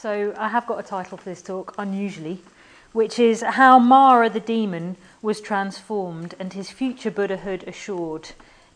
[0.00, 2.40] So I have got a title for this talk, unusually,
[2.92, 8.30] which is How Mara the Demon Was Transformed and His Future Buddhahood Assured.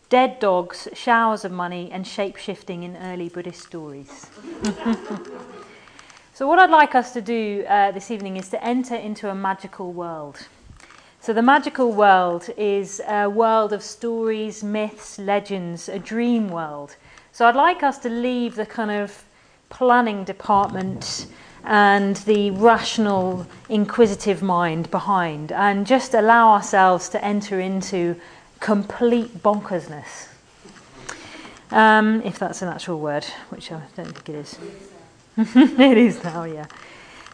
[0.09, 4.27] Dead dogs, showers of money, and shape shifting in early Buddhist stories.
[6.33, 9.35] so, what I'd like us to do uh, this evening is to enter into a
[9.35, 10.47] magical world.
[11.21, 16.97] So, the magical world is a world of stories, myths, legends, a dream world.
[17.31, 19.23] So, I'd like us to leave the kind of
[19.73, 21.25] planning department
[21.63, 28.15] and the rational, inquisitive mind behind and just allow ourselves to enter into
[28.59, 30.29] complete bonkersness.
[31.71, 34.59] Um, if that's an actual word, which I don't think it is.
[35.37, 36.67] it is now, yeah.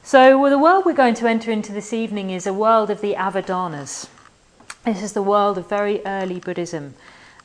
[0.01, 3.01] So, well, the world we're going to enter into this evening is a world of
[3.01, 4.07] the Avadanas.
[4.85, 6.93] This is the world of very early Buddhism.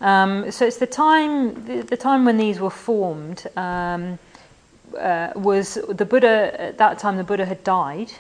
[0.01, 3.49] Um, so, it's the time, the, the, time when these were formed.
[3.57, 4.21] Um,
[4.99, 8.13] uh, was the Buddha, at that time, the Buddha had died,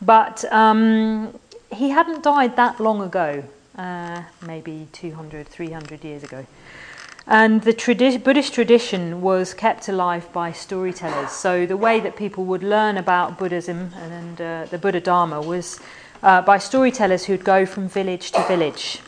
[0.00, 1.38] but um,
[1.72, 3.44] he hadn't died that long ago,
[3.76, 6.46] uh, maybe 200, 300 years ago.
[7.26, 11.30] And the tradi- Buddhist tradition was kept alive by storytellers.
[11.30, 15.78] So the way that people would learn about Buddhism and, uh, the Buddha Dharma was
[16.22, 19.00] uh, by storytellers who'd go from village to village.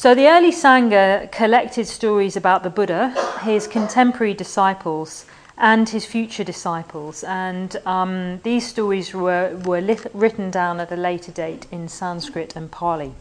[0.00, 3.10] So the early Sangha collected stories about the Buddha,
[3.42, 5.26] his contemporary disciples,
[5.58, 7.22] and his future disciples.
[7.22, 12.56] And um, these stories were, were lit- written down at a later date in Sanskrit
[12.56, 13.12] and Pali.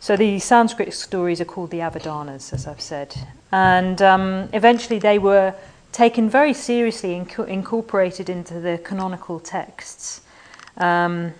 [0.00, 3.14] So the Sanskrit stories are called the Avadanas, as I've said.
[3.52, 5.54] And um, eventually they were
[5.92, 10.22] taken very seriously and inc- incorporated into the canonical texts.
[10.78, 11.34] Um,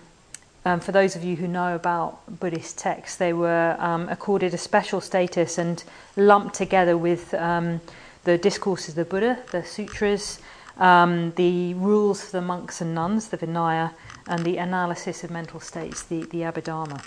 [0.65, 4.57] um, for those of you who know about Buddhist texts, they were um, accorded a
[4.57, 5.83] special status and
[6.17, 7.79] lumped together with um,
[8.25, 10.39] the discourses of the Buddha, the sutras,
[10.77, 13.91] um, the rules for the monks and nuns, the Vinaya,
[14.27, 17.03] and the analysis of mental states, the, the Abhidharma.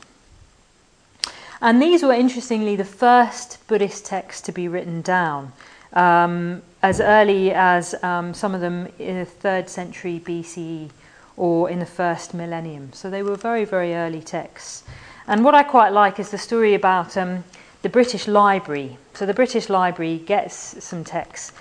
[1.60, 5.52] And these were interestingly the first Buddhist texts to be written down,
[5.92, 10.90] um, as early as um, some of them in the third century BCE
[11.36, 12.92] or in the first millennium.
[12.92, 14.84] So they were very, very early texts.
[15.26, 17.44] And what I quite like is the story about um,
[17.82, 18.98] the British Library.
[19.14, 21.52] So the British Library gets some texts,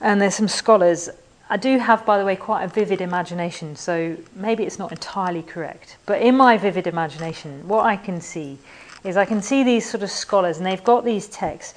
[0.00, 1.08] and there's some scholars.
[1.50, 5.42] I do have, by the way, quite a vivid imagination, so maybe it's not entirely
[5.42, 5.96] correct.
[6.06, 8.58] But in my vivid imagination, what I can see
[9.04, 11.74] is I can see these sort of scholars, and they've got these texts,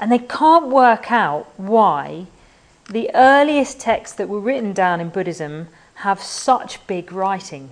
[0.00, 2.26] and they can't work out why
[2.90, 7.70] the earliest texts that were written down in Buddhism have such big writing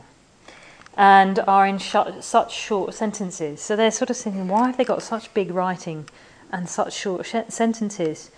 [0.97, 3.61] and are in sh- such short sentences.
[3.61, 6.09] So they're sort of thinking, why have they got such big writing
[6.51, 8.31] and such short sh- sentences?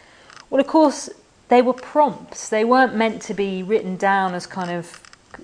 [0.50, 1.10] Well, of course,
[1.48, 2.48] they were prompts.
[2.48, 5.00] They weren't meant to be written down as kind of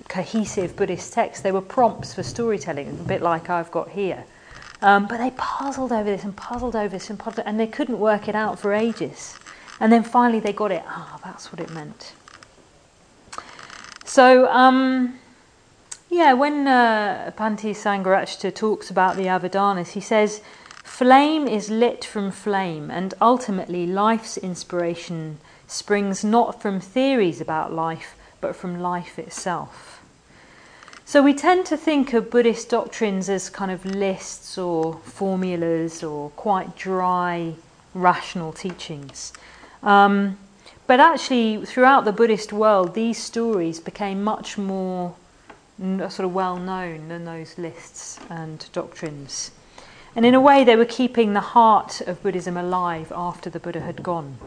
[0.07, 1.43] cohesive Buddhist texts.
[1.43, 4.23] They were prompts for storytelling, a bit like I've got here.
[4.81, 7.99] Um, but they puzzled over this and puzzled over this and puzzled, and they couldn't
[7.99, 9.37] work it out for ages.
[9.79, 10.83] And then finally they got it.
[10.87, 12.13] Ah, oh, that's what it meant.
[14.11, 15.17] So, um,
[16.09, 20.41] yeah, when uh, Bhante Sangharakshita talks about the Avadanas, he says,
[20.83, 28.15] Flame is lit from flame, and ultimately life's inspiration springs not from theories about life,
[28.41, 30.01] but from life itself.
[31.05, 36.31] So we tend to think of Buddhist doctrines as kind of lists or formulas or
[36.31, 37.53] quite dry,
[37.93, 39.31] rational teachings.
[39.81, 40.37] Um,
[40.91, 45.15] but actually, throughout the Buddhist world, these stories became much more
[45.79, 49.51] sort of well known than those lists and doctrines.
[50.17, 53.79] And in a way, they were keeping the heart of Buddhism alive after the Buddha
[53.79, 54.37] had gone.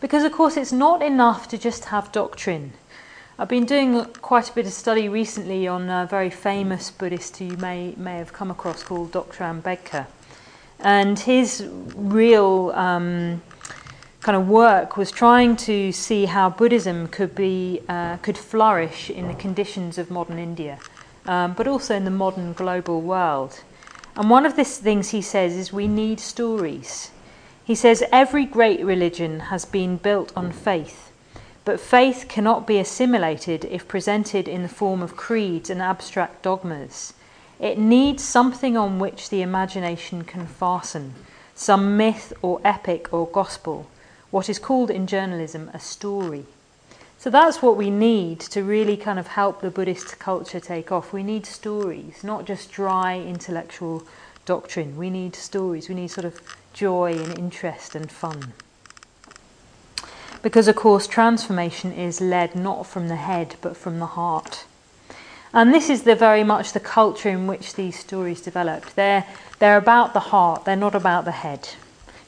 [0.00, 2.72] Because, of course, it's not enough to just have doctrine.
[3.38, 7.44] I've been doing quite a bit of study recently on a very famous Buddhist who
[7.44, 9.44] you may, may have come across called Dr.
[9.44, 10.06] Ambedkar.
[10.80, 13.42] And his real um,
[14.20, 19.28] kind of work was trying to see how Buddhism could be uh, could flourish in
[19.28, 20.78] the conditions of modern India,
[21.26, 23.60] um, but also in the modern global world.
[24.16, 27.12] And one of the things he says is we need stories.
[27.64, 31.12] He says every great religion has been built on faith,
[31.64, 37.12] but faith cannot be assimilated if presented in the form of creeds and abstract dogmas.
[37.60, 41.14] It needs something on which the imagination can fasten,
[41.54, 43.86] some myth or epic or gospel
[44.30, 46.44] what is called in journalism a story.
[47.18, 51.12] So that's what we need to really kind of help the Buddhist culture take off.
[51.12, 54.04] We need stories, not just dry intellectual
[54.44, 54.96] doctrine.
[54.96, 55.88] We need stories.
[55.88, 56.40] We need sort of
[56.72, 58.52] joy and interest and fun.
[60.42, 64.64] because, of course, transformation is led not from the head but from the heart.
[65.52, 68.94] And this is the very much the culture in which these stories developed.
[68.96, 69.24] They're,
[69.58, 71.70] they're about the heart, they're not about the head.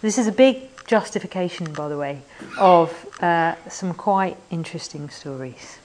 [0.03, 2.21] This is a big justification, by the way,
[2.59, 2.91] of
[3.23, 5.79] uh, some quite interesting stories,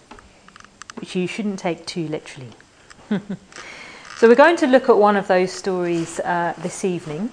[0.96, 2.50] which you shouldn't take too literally.
[4.18, 7.30] so, we're going to look at one of those stories uh, this evening.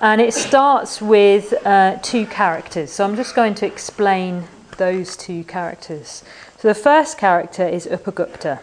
[0.00, 2.90] And it starts with uh, two characters.
[2.90, 4.44] So I'm just going to explain
[4.78, 6.24] those two characters.
[6.58, 8.60] So the first character is Upagupta.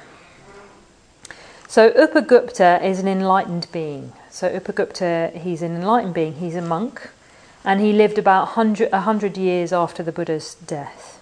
[1.68, 4.14] So Upagupta is an enlightened being.
[4.32, 6.34] So Upagupta, he's an enlightened being.
[6.34, 7.12] He's a monk,
[7.64, 11.22] and he lived about 100, 100 years after the Buddha's death.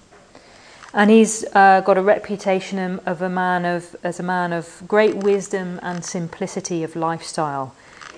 [0.94, 5.18] And he's uh, got a reputation of a man of as a man of great
[5.18, 7.76] wisdom and simplicity of lifestyle.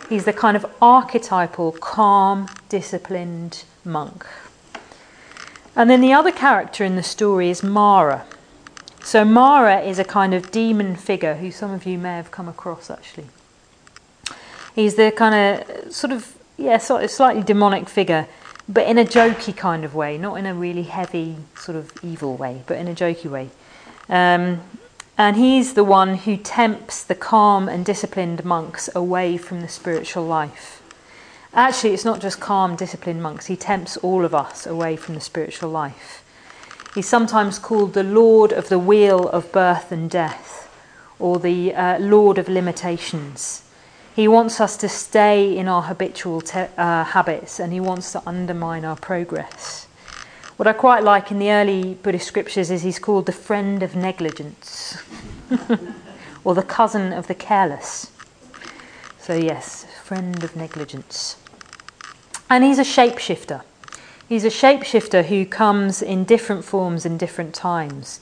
[0.09, 4.25] He's the kind of archetypal, calm, disciplined monk.
[5.75, 8.25] And then the other character in the story is Mara.
[9.03, 12.47] So Mara is a kind of demon figure who some of you may have come
[12.47, 13.27] across actually.
[14.75, 18.27] He's the kind of sort of yeah, of slightly demonic figure,
[18.67, 22.35] but in a jokey kind of way, not in a really heavy sort of evil
[22.35, 23.49] way, but in a jokey way.
[24.09, 24.61] Um,
[25.17, 30.25] and he's the one who tempts the calm and disciplined monks away from the spiritual
[30.25, 30.83] life.
[31.53, 35.21] Actually, it's not just calm, disciplined monks, he tempts all of us away from the
[35.21, 36.23] spiritual life.
[36.93, 40.69] He's sometimes called the Lord of the Wheel of Birth and Death,
[41.19, 43.63] or the uh, Lord of Limitations.
[44.17, 48.23] He wants us to stay in our habitual te- uh, habits and he wants to
[48.25, 49.85] undermine our progress.
[50.55, 53.95] What I quite like in the early Buddhist scriptures is he's called the friend of
[53.95, 54.97] negligence
[56.43, 58.11] or the cousin of the careless.
[59.19, 61.37] So, yes, friend of negligence.
[62.49, 63.61] And he's a shapeshifter.
[64.27, 68.19] He's a shapeshifter who comes in different forms in different times.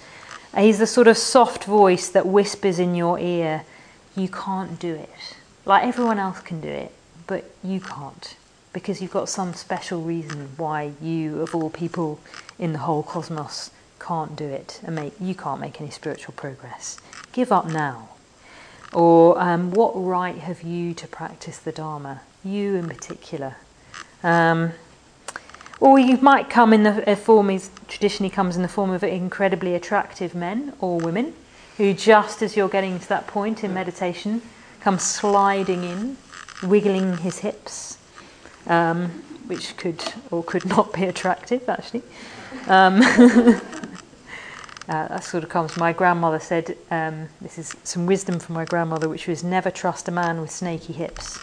[0.57, 3.63] He's the sort of soft voice that whispers in your ear,
[4.13, 5.37] You can't do it.
[5.65, 6.91] Like everyone else can do it,
[7.27, 8.35] but you can't
[8.75, 12.19] because you've got some special reason why you, of all people
[12.59, 16.99] in the whole cosmos, can't do it and make, you can't make any spiritual progress.
[17.31, 18.09] Give up now.
[18.91, 22.19] Or um, what right have you to practice the Dharma?
[22.43, 23.55] You in particular.
[24.23, 24.73] Um,
[25.79, 29.73] or you might come in the form, is traditionally comes in the form of incredibly
[29.73, 31.33] attractive men or women
[31.77, 34.41] who, just as you're getting to that point in meditation,
[34.85, 36.15] come sliding in,
[36.61, 37.97] wiggling his hips,
[38.67, 39.09] um,
[39.47, 39.99] which could
[40.29, 42.03] or could not be attractive actually.
[42.67, 43.59] Um, uh,
[44.87, 45.75] that sort of comes.
[45.75, 50.07] My grandmother said, um, "This is some wisdom from my grandmother, which was never trust
[50.07, 51.39] a man with snaky hips."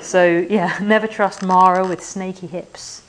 [0.00, 3.02] so yeah, never trust Mara with snaky hips.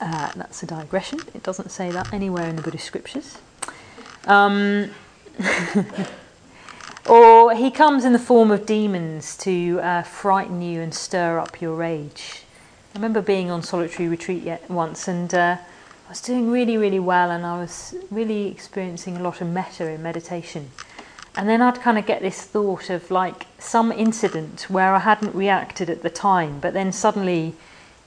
[0.00, 1.18] Uh, that's a digression.
[1.34, 3.36] It doesn't say that anywhere in the Buddhist scriptures.
[7.08, 11.60] Or he comes in the form of demons to uh, frighten you and stir up
[11.60, 12.42] your rage.
[12.94, 15.56] I remember being on solitary retreat yet once and uh,
[16.06, 19.88] I was doing really, really well and I was really experiencing a lot of metta
[19.88, 20.70] in meditation.
[21.34, 25.34] And then I'd kind of get this thought of like some incident where I hadn't
[25.34, 27.54] reacted at the time, but then suddenly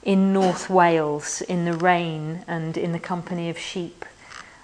[0.02, 4.05] in North Wales, in the rain and in the company of sheep,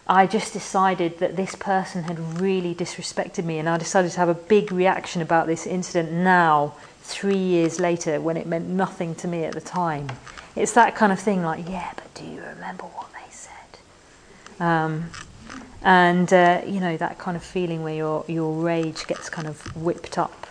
[0.07, 4.29] I just decided that this person had really disrespected me, and I decided to have
[4.29, 9.29] a big reaction about this incident now, three years later, when it meant nothing to
[9.29, 10.09] me at the time.
[10.57, 14.61] It's that kind of thing, like, yeah, but do you remember what they said?
[14.61, 15.11] Um,
[15.85, 19.61] and uh, you know that kind of feeling where your your rage gets kind of
[19.77, 20.47] whipped up,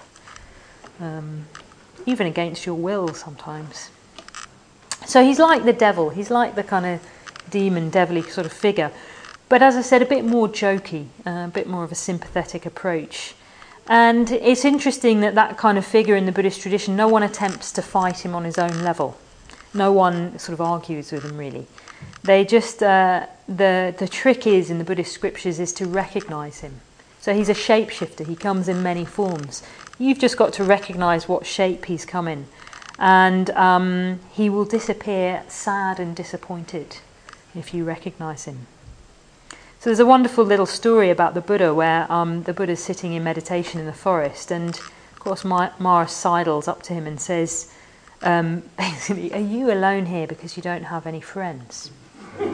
[0.99, 1.45] um,
[2.05, 3.89] even against your will sometimes.
[5.05, 6.09] So he's like the devil.
[6.09, 7.01] He's like the kind of
[7.49, 8.91] demon, devilly sort of figure
[9.51, 12.65] but as I said, a bit more jokey, uh, a bit more of a sympathetic
[12.65, 13.35] approach.
[13.85, 17.73] And it's interesting that that kind of figure in the Buddhist tradition, no one attempts
[17.73, 19.17] to fight him on his own level.
[19.73, 21.67] No one sort of argues with him really.
[22.23, 26.79] They just, uh, the, the trick is in the Buddhist scriptures is to recognize him.
[27.19, 29.63] So he's a shapeshifter, he comes in many forms.
[29.99, 32.45] You've just got to recognize what shape he's come in.
[32.97, 36.99] And um, he will disappear sad and disappointed
[37.53, 38.67] if you recognize him.
[39.81, 43.23] So there's a wonderful little story about the Buddha where um, the Buddha's sitting in
[43.23, 47.73] meditation in the forest, and of course Mara sidles up to him and says,
[48.21, 51.89] um, basically, "Are you alone here because you don't have any friends?"
[52.39, 52.47] and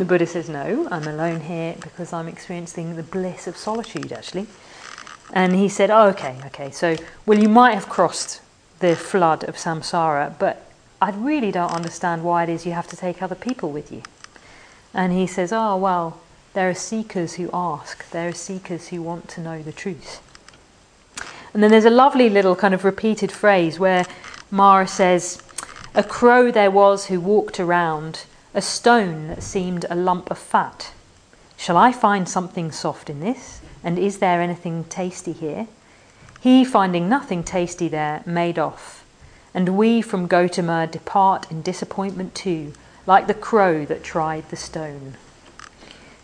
[0.00, 4.46] the Buddha says, "No, I'm alone here because I'm experiencing the bliss of solitude, actually."
[5.34, 6.70] And he said, "Oh, okay, okay.
[6.70, 8.40] So, well, you might have crossed
[8.78, 10.66] the flood of samsara, but
[11.02, 14.00] I really don't understand why it is you have to take other people with you.
[14.94, 16.20] And he says, Oh, well,
[16.54, 20.22] there are seekers who ask, there are seekers who want to know the truth.
[21.52, 24.06] And then there's a lovely little kind of repeated phrase where
[24.50, 25.42] Mara says,
[25.94, 28.24] A crow there was who walked around,
[28.54, 30.92] a stone that seemed a lump of fat.
[31.56, 33.60] Shall I find something soft in this?
[33.82, 35.66] And is there anything tasty here?
[36.40, 39.04] He, finding nothing tasty there, made off.
[39.52, 42.72] And we from Gotama depart in disappointment too,
[43.06, 45.16] like the crow that tried the stone.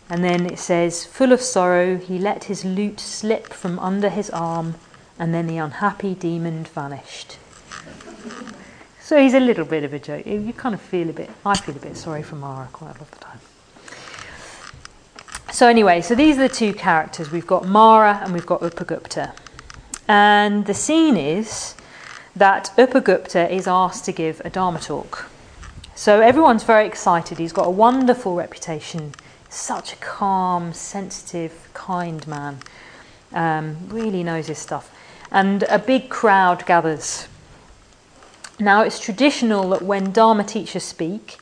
[0.09, 4.29] And then it says, Full of sorrow, he let his lute slip from under his
[4.29, 4.75] arm,
[5.17, 7.37] and then the unhappy demon vanished.
[9.01, 10.25] So he's a little bit of a joke.
[10.25, 12.99] You kind of feel a bit, I feel a bit sorry for Mara quite a
[12.99, 13.39] lot of the time.
[15.51, 17.31] So, anyway, so these are the two characters.
[17.31, 19.33] We've got Mara and we've got Upagupta.
[20.07, 21.75] And the scene is
[22.35, 25.30] that Upagupta is asked to give a Dharma talk.
[26.01, 27.37] So everyone's very excited.
[27.37, 29.13] He's got a wonderful reputation.
[29.49, 32.57] Such a calm, sensitive, kind man.
[33.31, 34.91] Um, really knows his stuff.
[35.29, 37.27] And a big crowd gathers.
[38.59, 41.37] Now, it's traditional that when Dharma teachers speak,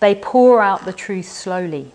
[0.00, 1.92] they pour out the truth slowly.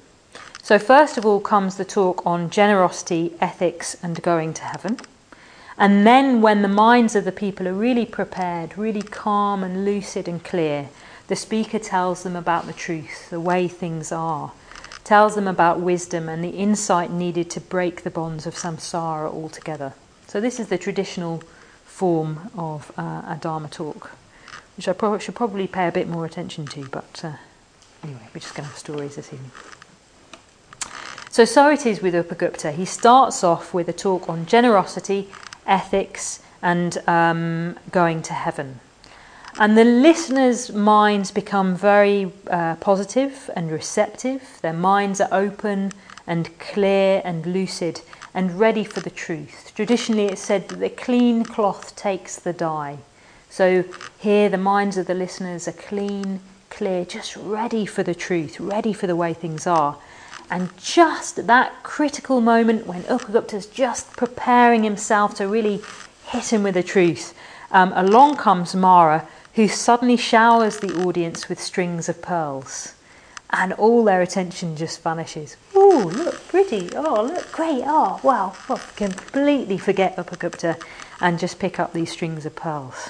[0.63, 4.97] So, first of all comes the talk on generosity, ethics, and going to heaven.
[5.77, 10.27] And then, when the minds of the people are really prepared, really calm and lucid
[10.27, 10.89] and clear,
[11.27, 14.51] the speaker tells them about the truth, the way things are,
[15.03, 19.93] tells them about wisdom and the insight needed to break the bonds of samsara altogether.
[20.27, 21.43] So, this is the traditional
[21.85, 24.11] form of uh, a Dharma talk,
[24.75, 27.33] which I pro- should probably pay a bit more attention to, but uh,
[28.03, 29.51] anyway, we're just going to have stories this evening.
[31.31, 32.73] So, so it is with Upagupta.
[32.73, 35.29] He starts off with a talk on generosity,
[35.65, 38.79] ethics, and um, going to heaven.
[39.59, 44.59] And the listeners' minds become very uh, positive and receptive.
[44.61, 45.93] Their minds are open
[46.27, 48.01] and clear and lucid
[48.35, 49.71] and ready for the truth.
[49.75, 52.99] Traditionally, it's said that the clean cloth takes the dye.
[53.49, 53.83] So
[54.19, 58.93] here, the minds of the listeners are clean, clear, just ready for the truth, ready
[58.93, 59.97] for the way things are.
[60.51, 65.81] And just at that critical moment when Upagupta's just preparing himself to really
[66.27, 67.33] hit him with the truth,
[67.71, 72.93] um, along comes Mara, who suddenly showers the audience with strings of pearls.
[73.49, 75.57] And all their attention just vanishes.
[75.73, 76.95] Oh, look, pretty.
[76.95, 77.81] Oh, look, great.
[77.83, 78.55] Oh, wow.
[78.69, 80.79] Well, completely forget Upagupta
[81.19, 83.09] and just pick up these strings of pearls.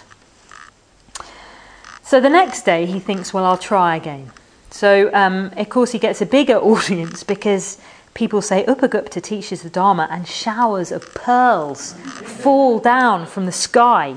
[2.01, 4.31] So the next day he thinks, well, I'll try again.
[4.69, 7.77] So, um, of course, he gets a bigger audience because
[8.13, 14.15] people say Upagupta teaches the Dharma and showers of pearls fall down from the sky.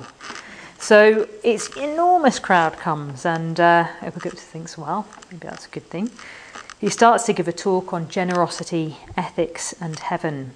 [0.81, 6.11] So, it's enormous crowd comes, and uh, thinks, well, maybe that's a good thing.
[6.81, 10.53] He starts to give a talk on generosity, ethics, and heaven.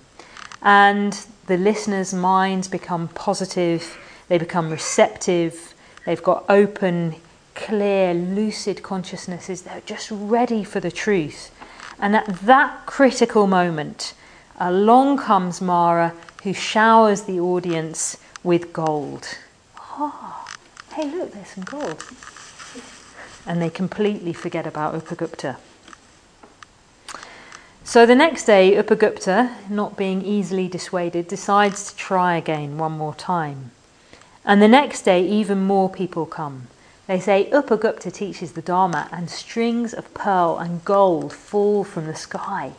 [0.62, 1.12] And
[1.46, 5.74] the listeners' minds become positive, they become receptive,
[6.06, 7.16] they've got open,
[7.54, 9.62] clear, lucid consciousnesses.
[9.62, 11.54] They're just ready for the truth.
[11.98, 14.14] And at that critical moment,
[14.58, 16.14] along comes Mara,
[16.44, 19.36] who showers the audience with gold.
[19.96, 20.44] Oh,
[20.94, 22.02] hey, look, there's some gold.
[23.46, 25.56] And they completely forget about Upagupta.
[27.84, 33.14] So the next day, Upagupta, not being easily dissuaded, decides to try again one more
[33.14, 33.70] time.
[34.44, 36.68] And the next day, even more people come.
[37.06, 42.16] They say Upagupta teaches the Dharma and strings of pearl and gold fall from the
[42.16, 42.72] sky.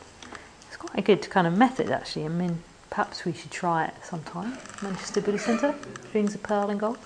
[0.68, 2.26] It's quite a good kind of method, actually.
[2.26, 4.58] I mean, perhaps we should try it sometime.
[4.82, 5.76] Manchester Buddhist Centre,
[6.08, 6.98] strings of pearl and gold.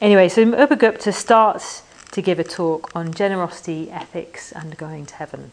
[0.00, 5.50] Anyway, so Upagupta starts to give a talk on generosity, ethics, and going to heaven.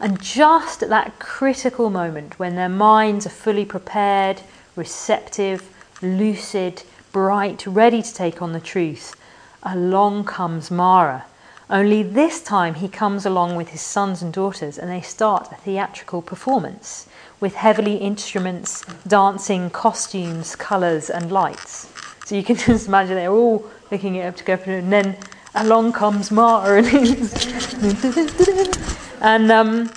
[0.00, 4.42] And just at that critical moment when their minds are fully prepared,
[4.76, 5.68] receptive,
[6.02, 9.16] lucid, bright, ready to take on the truth,
[9.62, 11.24] along comes Mara.
[11.70, 15.56] Only this time he comes along with his sons and daughters and they start a
[15.56, 17.08] theatrical performance
[17.40, 21.92] with heavily instruments, dancing, costumes, colours, and lights.
[22.24, 25.16] So you can just imagine they're all looking it up to together, and then
[25.54, 26.90] along comes Mara, and,
[29.20, 29.90] and um,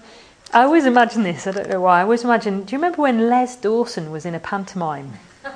[0.54, 1.48] I always imagine this.
[1.48, 2.00] I don't know why.
[2.00, 2.64] I always imagine.
[2.64, 5.14] Do you remember when Les Dawson was in a pantomime?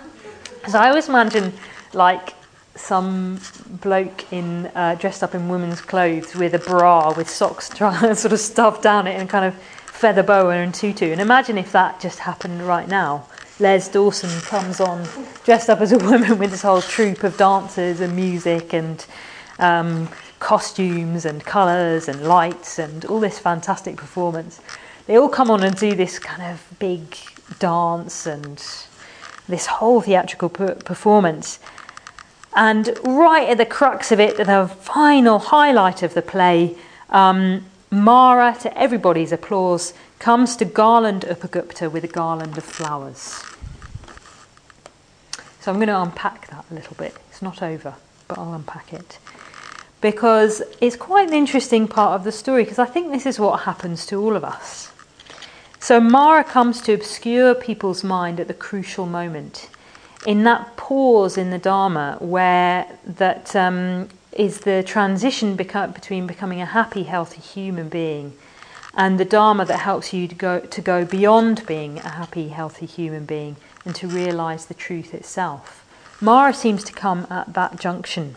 [0.68, 1.54] So I always imagine
[1.92, 2.36] like
[2.76, 3.40] some
[3.82, 8.32] bloke in uh, dressed up in women's clothes with a bra with socks trying sort
[8.32, 9.56] of stuffed down it and kind of
[10.02, 11.12] feather boa and tutu.
[11.12, 13.28] And imagine if that just happened right now.
[13.60, 15.08] Les Dawson comes on
[15.44, 19.06] dressed up as a woman with this whole troupe of dancers and music and
[19.60, 24.60] um, costumes and colours and lights and all this fantastic performance.
[25.06, 27.16] They all come on and do this kind of big
[27.60, 28.58] dance and
[29.48, 31.60] this whole theatrical performance.
[32.56, 36.76] And right at the crux of it, the final highlight of the play,
[37.12, 43.44] um, Mara, to everybody's applause, comes to garland Upagupta with a garland of flowers.
[45.60, 47.16] So I'm going to unpack that a little bit.
[47.30, 47.96] It's not over,
[48.30, 49.20] but I'll unpack it.
[50.00, 53.62] Because it's quite an interesting part of the story, because I think this is what
[53.62, 54.92] happens to all of us.
[55.80, 59.70] So Mara comes to obscure people's mind at the crucial moment
[60.26, 66.62] in that pause in the Dharma where that um, is the transition beca- between becoming
[66.62, 68.34] a happy, healthy human being
[68.94, 72.86] and the Dharma that helps you to go, to go beyond being a happy, healthy
[72.86, 75.86] human being and to realize the truth itself.
[76.20, 78.36] Mara seems to come at that junction.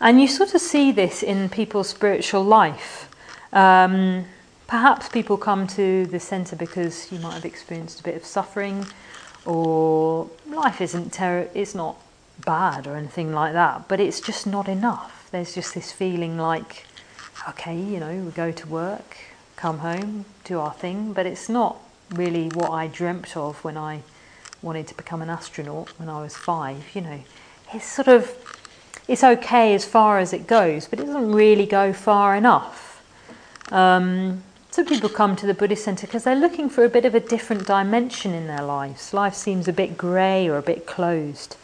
[0.00, 3.10] And you sort of see this in people's spiritual life.
[3.52, 4.26] Um,
[4.66, 8.86] perhaps people come to the centre because you might have experienced a bit of suffering
[9.44, 11.96] or life isn't ter- it's not
[12.44, 15.28] bad or anything like that, but it's just not enough.
[15.30, 16.86] There's just this feeling like,
[17.48, 19.16] okay, you know, we go to work,
[19.56, 21.78] come home, do our thing, but it's not
[22.10, 24.02] really what I dreamt of when I
[24.62, 26.84] wanted to become an astronaut when I was five.
[26.94, 27.20] You know,
[27.72, 28.32] it's sort of
[29.06, 33.02] it's okay as far as it goes, but it doesn't really go far enough.
[33.70, 37.14] Um, some people come to the Buddhist Centre because they're looking for a bit of
[37.14, 39.12] a different dimension in their lives.
[39.12, 41.56] Life seems a bit grey or a bit closed.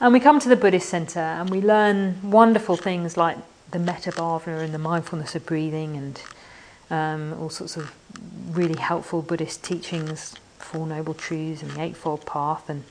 [0.00, 3.36] And we come to the Buddhist Centre and we learn wonderful things like
[3.72, 6.22] the metta bhavana and the mindfulness of breathing and
[6.88, 7.92] um, all sorts of
[8.50, 12.70] really helpful Buddhist teachings, Four Noble Truths and the Eightfold Path.
[12.70, 12.84] And,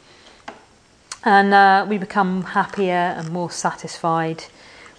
[1.23, 4.43] and uh, we become happier and more satisfied.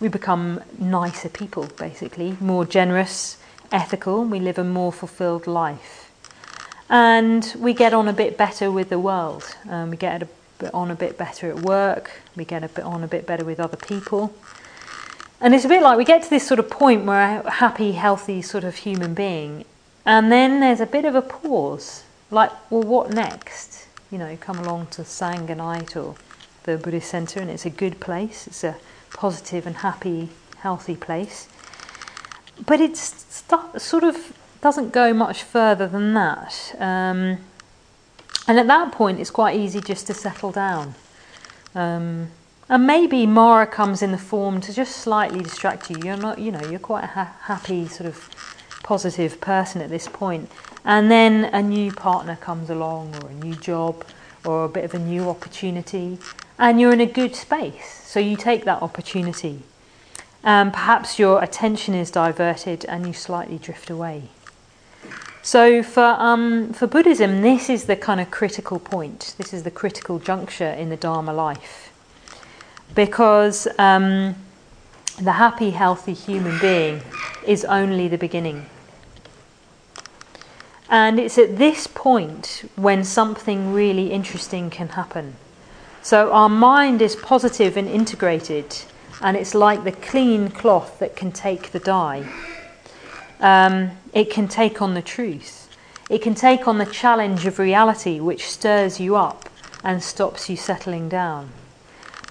[0.01, 3.37] We become nicer people, basically, more generous
[3.71, 6.11] ethical, we live a more fulfilled life.
[6.89, 9.45] And we get on a bit better with the world.
[9.69, 12.11] Um, we get a bit on a bit better at work.
[12.37, 14.35] We get a bit on a bit better with other people.
[15.41, 17.93] And it's a bit like we get to this sort of point where a happy,
[17.93, 19.65] healthy sort of human being,
[20.05, 22.03] and then there's a bit of a pause.
[22.31, 23.87] Like, well, what next?
[24.11, 26.17] You know, come along to Sangha night or
[26.65, 28.47] the Buddhist Centre, and it's a good place.
[28.47, 28.77] It's a
[29.11, 31.49] positive and happy, healthy place
[32.67, 36.75] but it sort of doesn't go much further than that.
[36.79, 37.39] Um,
[38.47, 40.95] and at that point, it's quite easy just to settle down.
[41.75, 42.31] Um,
[42.69, 45.97] and maybe Mara comes in the form to just slightly distract you.
[46.03, 48.29] You're not, you know, you're quite a ha- happy, sort of
[48.83, 50.51] positive person at this point.
[50.85, 54.05] And then a new partner comes along, or a new job,
[54.45, 56.19] or a bit of a new opportunity,
[56.59, 58.03] and you're in a good space.
[58.05, 59.63] So you take that opportunity
[60.45, 64.31] um, perhaps your attention is diverted and you slightly drift away.
[65.43, 69.71] So, for, um, for Buddhism, this is the kind of critical point, this is the
[69.71, 71.93] critical juncture in the Dharma life.
[72.95, 74.35] Because um,
[75.21, 77.03] the happy, healthy human being
[77.47, 78.67] is only the beginning.
[80.91, 85.37] And it's at this point when something really interesting can happen.
[86.03, 88.77] So, our mind is positive and integrated
[89.21, 92.29] and it's like the clean cloth that can take the dye.
[93.41, 95.69] Um, it can take on the truth.
[96.11, 99.49] It can take on the challenge of reality, which stirs you up
[99.85, 101.51] and stops you settling down.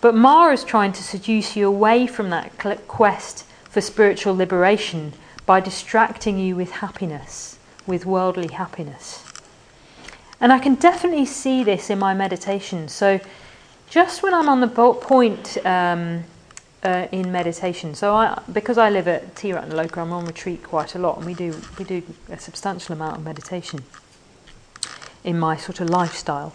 [0.02, 5.14] But Mara is trying to seduce you away from that quest for spiritual liberation
[5.46, 9.24] by distracting you with happiness, with worldly happiness.
[10.40, 12.90] And I can definitely see this in my meditation.
[12.90, 13.20] So,
[13.90, 16.26] just when I'm on the point um,
[16.84, 17.96] uh, in meditation.
[17.96, 21.26] So I, because I live at Tirat Tiratnaloka, I'm on retreat quite a lot, and
[21.26, 23.84] we do we do a substantial amount of meditation
[25.24, 26.54] in my sort of lifestyle.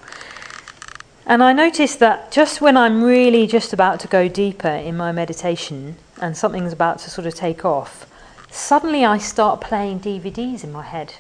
[1.25, 5.13] And I notice that just when I'm really just about to go deeper in my
[5.13, 8.11] meditation and something's about to sort of take off,
[8.51, 11.15] suddenly I start playing DVDs in my head.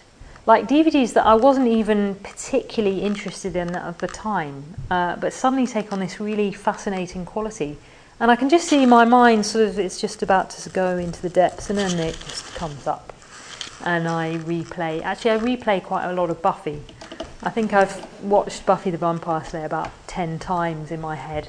[0.45, 5.69] Like DVDs that I wasn't even particularly interested in at the time, uh, but suddenly
[5.69, 7.77] take on this really fascinating quality
[8.20, 11.20] and I can just see my mind sort of, it's just about to go into
[11.20, 13.12] the depths and then it just comes up.
[13.85, 16.83] And I replay, actually, I replay quite a lot of Buffy.
[17.42, 21.48] I think I've watched Buffy the Vampire Slayer about 10 times in my head,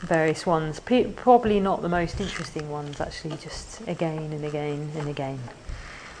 [0.00, 0.80] various ones.
[0.80, 5.38] P- probably not the most interesting ones, actually, just again and again and again.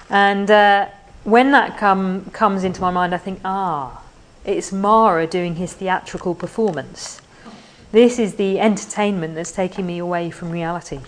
[0.08, 0.86] And uh,
[1.24, 4.00] when that come, comes into my mind, I think, ah,
[4.44, 7.20] it's Mara doing his theatrical performance
[7.92, 11.00] This is the entertainment that's taking me away from reality.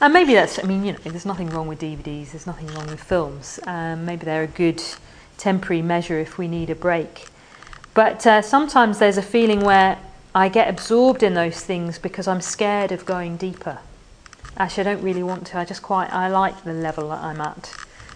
[0.00, 2.86] And maybe that's, I mean, you know, there's nothing wrong with DVDs, there's nothing wrong
[2.88, 3.60] with films.
[3.66, 4.82] Um, maybe they're a good
[5.38, 7.28] temporary measure if we need a break.
[7.94, 9.98] But uh, sometimes there's a feeling where
[10.34, 13.78] I get absorbed in those things because I'm scared of going deeper.
[14.56, 15.58] Actually, I don't really want to.
[15.58, 17.72] I just quite, I like the level that I'm at.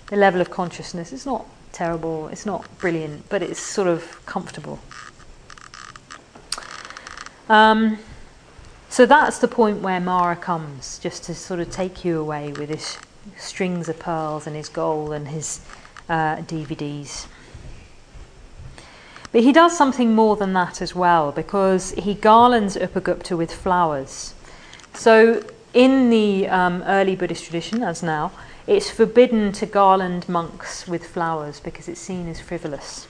[0.08, 1.12] The level of consciousness.
[1.12, 4.78] It's not terrible, it's not brilliant, but it's sort of comfortable.
[7.48, 7.98] Um,
[8.88, 12.70] so that's the point where Mara comes, just to sort of take you away with
[12.70, 12.98] his
[13.36, 15.60] strings of pearls and his gold and his
[16.08, 17.26] uh, DVDs.
[19.32, 24.34] But he does something more than that as well, because he garlands Upagupta with flowers.
[24.94, 28.32] So in the um, early Buddhist tradition, as now,
[28.66, 33.06] it's forbidden to garland monks with flowers because it's seen as frivolous.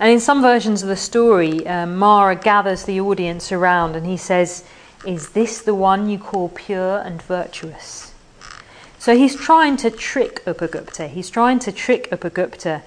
[0.00, 4.16] And in some versions of the story, um, Mara gathers the audience around and he
[4.16, 4.64] says,
[5.06, 8.14] Is this the one you call pure and virtuous?
[8.98, 11.08] So he's trying to trick Upagupta.
[11.08, 12.80] He's trying to trick Upagupta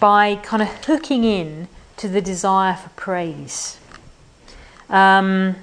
[0.00, 3.78] by kind of hooking in to the desire for praise.
[4.90, 5.56] Um,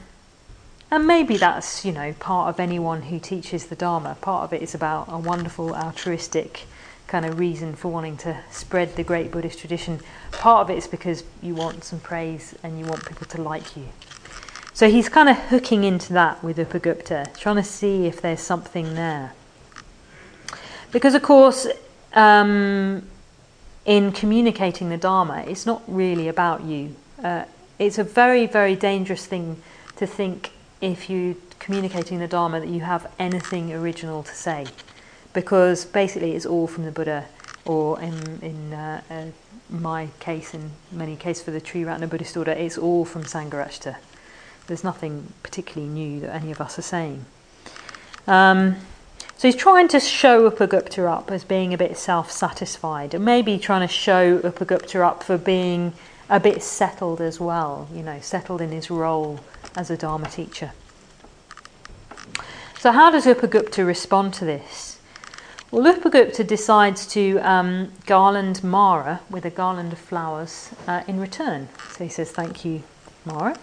[0.90, 4.16] and maybe that's, you know, part of anyone who teaches the Dharma.
[4.22, 6.68] Part of it is about a wonderful altruistic
[7.08, 10.00] kind of reason for wanting to spread the great Buddhist tradition.
[10.32, 13.78] Part of it is because you want some praise and you want people to like
[13.78, 13.88] you.
[14.74, 18.96] So he's kind of hooking into that with Upagupta, trying to see if there's something
[18.96, 19.34] there.
[20.92, 21.68] Because, of course,
[22.14, 23.08] um,
[23.86, 26.96] in communicating the Dharma, it's not really about you.
[27.24, 27.46] Uh,
[27.80, 29.62] it's a very, very dangerous thing
[29.96, 34.66] to think if you're communicating the Dharma that you have anything original to say
[35.36, 37.26] because basically it's all from the Buddha,
[37.66, 39.26] or in, in uh, uh,
[39.70, 43.98] my case, in many cases for the Triratna Buddhist order, it's all from Sangharakshita.
[44.66, 47.26] There's nothing particularly new that any of us are saying.
[48.26, 48.78] Um,
[49.38, 53.60] so he's trying to show Upagupta up as being a bit self satisfied, and maybe
[53.60, 55.94] trying to show Upagupta up for being
[56.30, 59.42] a bit settled as well, you know, settled in his role
[59.76, 60.72] as a Dharma teacher.
[62.80, 64.95] So, how does Upagupta respond to this?
[65.76, 71.68] Well, Upagupta decides to um, garland Mara with a garland of flowers uh, in return.
[71.92, 72.82] So he says, Thank you,
[73.26, 73.58] Mara.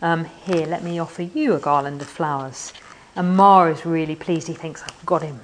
[0.00, 2.72] Um, here, let me offer you a garland of flowers.
[3.14, 4.48] And Mara is really pleased.
[4.48, 5.38] He thinks, I've got him.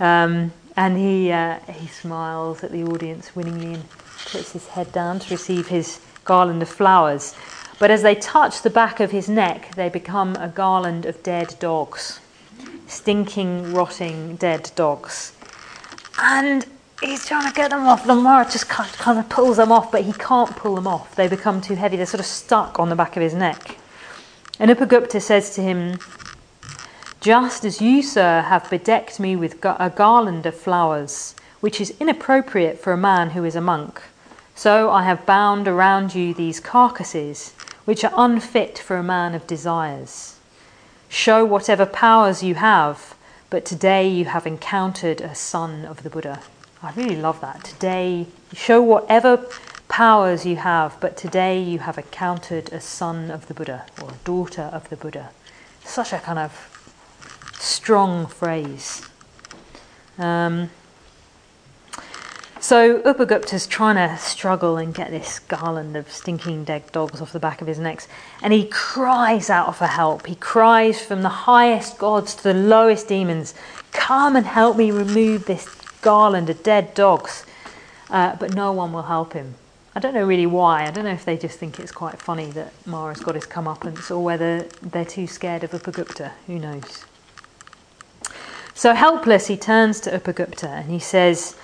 [0.00, 3.84] Um, and he, uh, he smiles at the audience winningly and
[4.26, 7.36] puts his head down to receive his garland of flowers.
[7.78, 11.54] But as they touch the back of his neck, they become a garland of dead
[11.60, 12.18] dogs
[12.92, 15.32] stinking, rotting, dead dogs.
[16.18, 16.66] And
[17.00, 18.06] he's trying to get them off.
[18.06, 21.14] Mara just kind of pulls them off, but he can't pull them off.
[21.16, 21.96] They become too heavy.
[21.96, 23.78] They're sort of stuck on the back of his neck.
[24.58, 25.98] And Upagupta says to him,
[27.20, 32.78] Just as you, sir, have bedecked me with a garland of flowers, which is inappropriate
[32.78, 34.02] for a man who is a monk,
[34.54, 37.52] so I have bound around you these carcasses,
[37.84, 40.36] which are unfit for a man of desires.
[41.12, 43.14] Show whatever powers you have,
[43.50, 46.40] but today you have encountered a son of the Buddha.
[46.82, 47.62] I really love that.
[47.64, 49.46] Today, show whatever
[49.88, 54.24] powers you have, but today you have encountered a son of the Buddha or a
[54.24, 55.28] daughter of the Buddha.
[55.84, 56.50] Such a kind of
[57.58, 59.06] strong phrase.
[60.16, 60.70] Um,
[62.62, 67.40] so Upagupta's trying to struggle and get this garland of stinking dead dogs off the
[67.40, 68.06] back of his neck,
[68.40, 70.26] and he cries out for help.
[70.26, 73.52] He cries from the highest gods to the lowest demons,
[73.90, 75.66] "Come and help me remove this
[76.02, 77.44] garland of dead dogs."
[78.08, 79.56] Uh, but no one will help him.
[79.96, 80.86] I don't know really why.
[80.86, 84.08] I don't know if they just think it's quite funny that Mara's got his comeuppance,
[84.08, 86.30] or whether they're too scared of Upagupta.
[86.46, 87.04] Who knows?
[88.72, 91.56] So helpless, he turns to Upagupta and he says.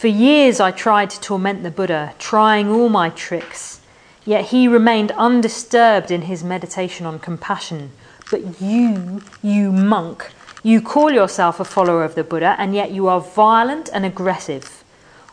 [0.00, 3.82] For years I tried to torment the Buddha, trying all my tricks,
[4.24, 7.92] yet he remained undisturbed in his meditation on compassion.
[8.30, 10.32] But you, you monk,
[10.62, 14.82] you call yourself a follower of the Buddha, and yet you are violent and aggressive.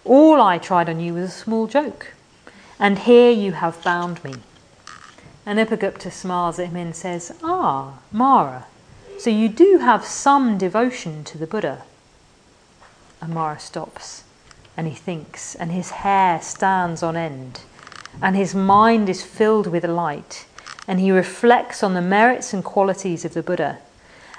[0.03, 2.13] All I tried on you was a small joke,
[2.77, 4.33] and here you have bound me.
[5.45, 8.65] And Upagupta smiles at him and says, Ah, Mara,
[9.17, 11.83] so you do have some devotion to the Buddha.
[13.21, 14.25] And Mara stops
[14.77, 17.61] and he thinks, and his hair stands on end,
[18.21, 20.45] and his mind is filled with light,
[20.87, 23.79] and he reflects on the merits and qualities of the Buddha.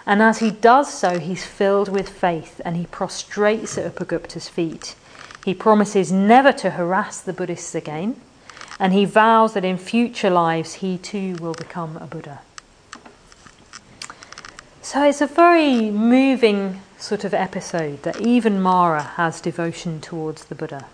[0.06, 4.94] And as he does so, he's filled with faith and he prostrates at Upagupta's feet.
[5.44, 8.18] He promises never to harass the Buddhists again,
[8.80, 12.40] and he vows that in future lives he too will become a Buddha.
[14.80, 20.54] So it's a very moving sort of episode that even Mara has devotion towards the
[20.54, 20.86] Buddha.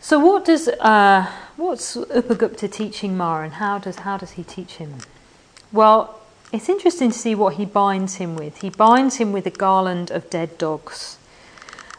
[0.00, 4.76] So what does uh, what's Upagupta teaching Mara, and how does how does he teach
[4.76, 4.96] him?
[5.72, 6.20] Well,
[6.52, 8.60] it's interesting to see what he binds him with.
[8.60, 11.16] He binds him with a garland of dead dogs.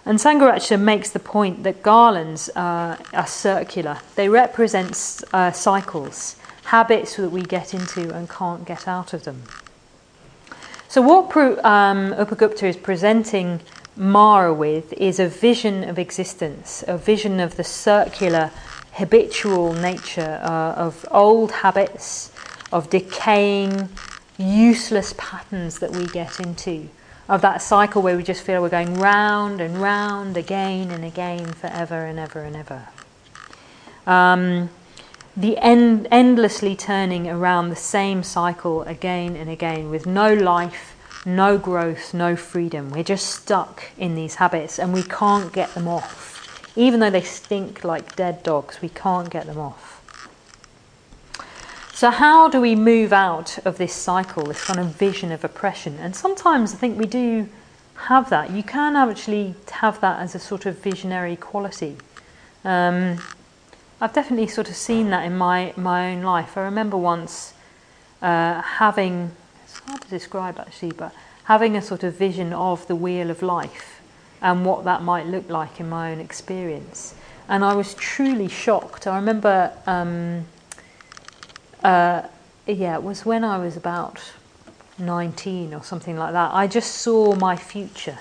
[0.04, 4.00] And Sangharakshita makes the point that garlands uh, are circular.
[4.16, 9.44] They represent uh, cycles, habits that we get into and can't get out of them.
[10.92, 13.62] So, what um, Upagupta is presenting
[13.96, 18.52] Mara with is a vision of existence, a vision of the circular,
[18.92, 22.34] habitual nature uh, of old habits,
[22.74, 23.88] of decaying,
[24.38, 26.90] useless patterns that we get into,
[27.30, 31.54] of that cycle where we just feel we're going round and round again and again
[31.54, 32.90] forever and ever and ever.
[34.06, 34.70] Um,
[35.36, 41.58] the end, endlessly turning around the same cycle again and again with no life, no
[41.58, 42.90] growth, no freedom.
[42.90, 46.30] We're just stuck in these habits and we can't get them off.
[46.76, 49.98] Even though they stink like dead dogs, we can't get them off.
[51.94, 55.98] So, how do we move out of this cycle, this kind of vision of oppression?
[56.00, 57.48] And sometimes I think we do
[57.96, 58.50] have that.
[58.50, 61.98] You can actually have that as a sort of visionary quality.
[62.66, 63.20] Um,
[64.02, 66.58] I've definitely sort of seen that in my, my own life.
[66.58, 67.54] I remember once
[68.22, 69.32] uh, having,
[69.64, 73.44] it's hard to describe actually, but having a sort of vision of the wheel of
[73.44, 74.02] life
[74.42, 77.14] and what that might look like in my own experience.
[77.48, 79.06] And I was truly shocked.
[79.06, 79.72] I remember.
[79.86, 80.46] Um,
[81.84, 82.24] uh,
[82.68, 84.20] yeah, it was when I was about
[84.98, 86.52] 19 or something like that.
[86.54, 88.20] I just saw my future.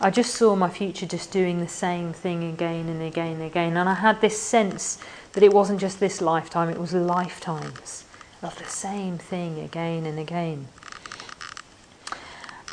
[0.00, 3.76] I just saw my future just doing the same thing again and again and again.
[3.76, 4.98] And I had this sense
[5.32, 8.04] that it wasn't just this lifetime, it was lifetimes
[8.40, 10.68] of the same thing again and again.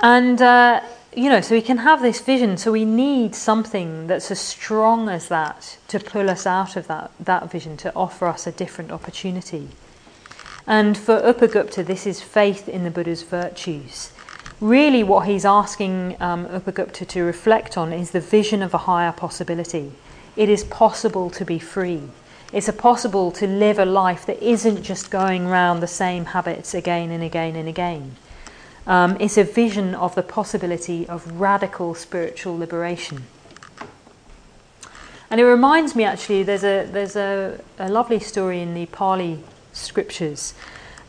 [0.03, 0.81] And, uh,
[1.15, 2.57] you know, so we can have this vision.
[2.57, 7.11] So we need something that's as strong as that to pull us out of that,
[7.19, 9.69] that vision, to offer us a different opportunity.
[10.67, 14.11] And for Upagupta, this is faith in the Buddha's virtues.
[14.65, 19.11] Really, what he's asking um, Upagupta to reflect on is the vision of a higher
[19.11, 19.91] possibility.
[20.35, 22.01] It is possible to be free.
[22.51, 27.11] It's possible to live a life that isn't just going round the same habits again
[27.11, 28.15] and again and again.
[28.87, 33.25] Um, it's a vision of the possibility of radical spiritual liberation.
[35.29, 39.43] And it reminds me actually, there's a, there's a, a lovely story in the Pali
[39.73, 40.55] scriptures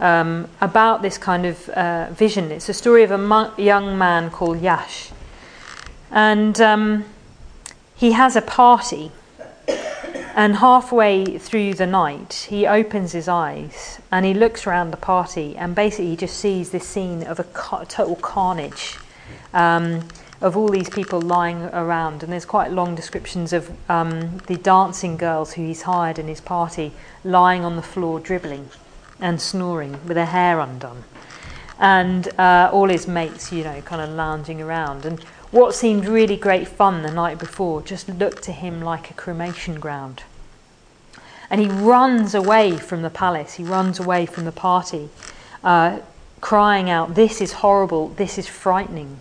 [0.01, 2.51] um, about this kind of uh, vision.
[2.51, 5.11] It's a story of a mo- young man called Yash.
[6.11, 7.05] And um,
[7.97, 9.13] he has a party.
[10.35, 15.57] And halfway through the night, he opens his eyes and he looks around the party
[15.57, 18.99] and basically he just sees this scene of a ca- total carnage.
[19.55, 20.07] Um,
[20.43, 25.17] of all these people lying around, and there's quite long descriptions of um, the dancing
[25.17, 26.93] girls who he's hired in his party
[27.25, 28.69] lying on the floor dribbling
[29.21, 31.05] and snoring with her hair undone,
[31.79, 35.05] and uh, all his mates, you know, kind of lounging around.
[35.05, 39.15] And what seemed really great fun the night before just looked to him like a
[39.15, 40.23] cremation ground.
[41.49, 45.09] And he runs away from the palace, he runs away from the party,
[45.63, 46.01] uh,
[46.41, 49.21] crying out, This is horrible, this is frightening.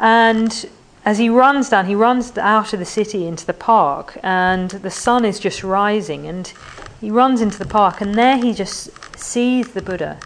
[0.00, 0.68] And
[1.04, 4.90] as he runs down, he runs out of the city into the park, and the
[4.90, 6.26] sun is just rising.
[6.26, 6.52] And
[7.00, 10.18] he runs into the park, and there he just sees the Buddha.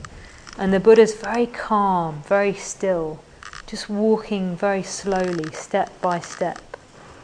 [0.59, 3.21] And the Buddha's very calm, very still,
[3.67, 6.61] just walking very slowly, step by step,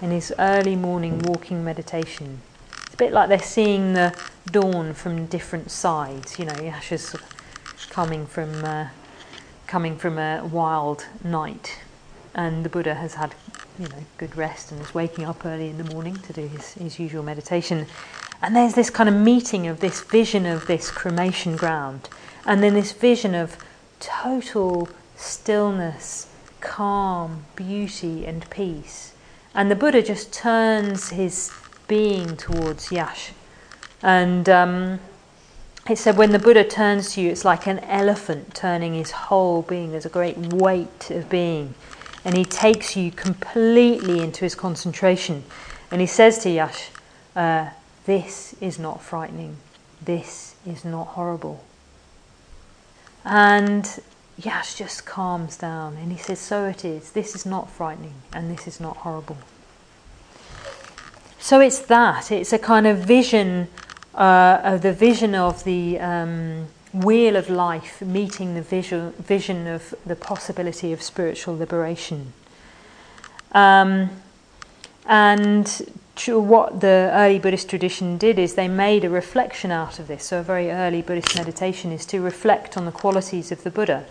[0.00, 2.40] in his early morning walking meditation.
[2.84, 4.14] It's a bit like they're seeing the
[4.50, 6.38] dawn from different sides.
[6.38, 7.14] You know, Yasha's
[7.90, 8.88] coming from uh,
[9.66, 11.80] coming from a wild night
[12.34, 13.34] and the Buddha has had,
[13.78, 16.74] you know, good rest and is waking up early in the morning to do his,
[16.74, 17.86] his usual meditation.
[18.40, 22.08] And there's this kind of meeting of this vision of this cremation ground,
[22.46, 23.56] and then this vision of
[24.00, 26.28] total stillness,
[26.60, 29.14] calm, beauty, and peace.
[29.54, 31.52] And the Buddha just turns his
[31.88, 33.32] being towards Yash.
[34.02, 35.00] And um,
[35.90, 39.62] it said, when the Buddha turns to you, it's like an elephant turning his whole
[39.62, 39.90] being.
[39.90, 41.74] There's a great weight of being
[42.24, 45.44] and he takes you completely into his concentration.
[45.90, 46.90] And he says to Yash,
[47.34, 47.70] uh,
[48.08, 49.58] This is not frightening.
[50.00, 51.62] This is not horrible.
[53.22, 53.86] And
[54.38, 57.12] Yash just calms down and he says, So it is.
[57.12, 59.36] This is not frightening and this is not horrible.
[61.38, 62.32] so it's that.
[62.32, 63.68] It's a kind of vision
[64.14, 69.94] uh, of the vision of the um, wheel of life meeting the vision, vision of
[70.06, 72.32] the possibility of spiritual liberation.
[73.52, 74.08] Um,
[75.04, 75.92] and
[76.26, 80.24] what the early Buddhist tradition did is they made a reflection out of this.
[80.24, 84.04] So, a very early Buddhist meditation is to reflect on the qualities of the Buddha.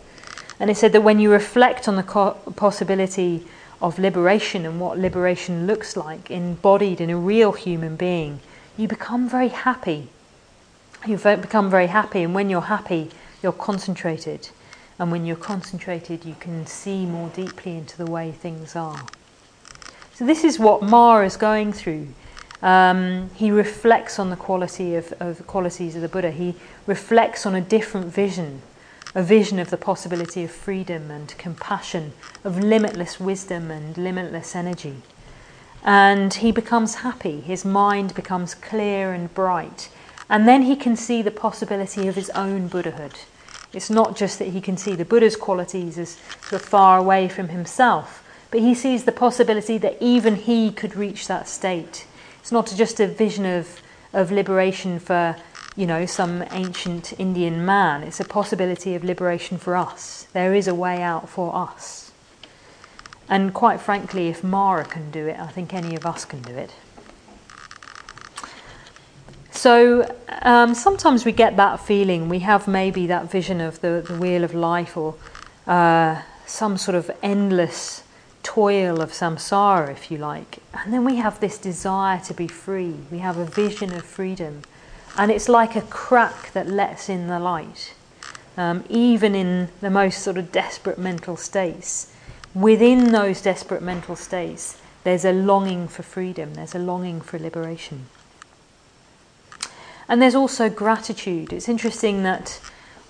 [0.60, 3.46] And it said that when you reflect on the co- possibility
[3.82, 8.40] of liberation and what liberation looks like embodied in a real human being,
[8.78, 10.10] you become very happy.
[11.06, 13.12] You become very happy, and when you're happy,
[13.44, 14.50] you're concentrated.
[14.98, 19.06] And when you're concentrated, you can see more deeply into the way things are.
[20.18, 22.08] So, this is what Ma is going through.
[22.64, 26.32] Um, he reflects on the quality of, of qualities of the Buddha.
[26.32, 26.56] He
[26.88, 28.64] reflects on a different vision
[29.14, 35.04] a vision of the possibility of freedom and compassion, of limitless wisdom and limitless energy.
[35.84, 39.88] And he becomes happy, his mind becomes clear and bright,
[40.28, 43.20] and then he can see the possibility of his own Buddhahood.
[43.72, 48.24] It's not just that he can see the Buddha's qualities as far away from himself,
[48.52, 52.06] but he sees the possibility that even he could reach that state.
[52.40, 53.82] It's not just a vision of,
[54.14, 55.36] of liberation for
[55.76, 58.02] you know, some ancient Indian man.
[58.04, 60.28] It's a possibility of liberation for us.
[60.34, 62.12] There is a way out for us.
[63.30, 66.54] And quite frankly, if Mara can do it, I think any of us can do
[66.54, 66.74] it.
[69.52, 74.16] So um, sometimes we get that feeling, we have maybe that vision of the, the
[74.16, 75.16] wheel of life or
[75.68, 78.04] uh, some sort of endless
[78.48, 80.60] toil of samsara, if you like.
[80.74, 84.62] And then we have this desire to be free, we have a vision of freedom.
[85.18, 87.94] And it's like a crack that lets in the light.
[88.56, 92.14] Um, even in the most sort of desperate mental states,
[92.56, 98.06] within those desperate mental states, there's a longing for freedom, there's a longing for liberation.
[100.08, 101.52] And there's also gratitude.
[101.52, 102.62] It's interesting that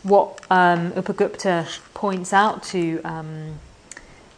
[0.02, 3.60] what um, Upagupta points out to um,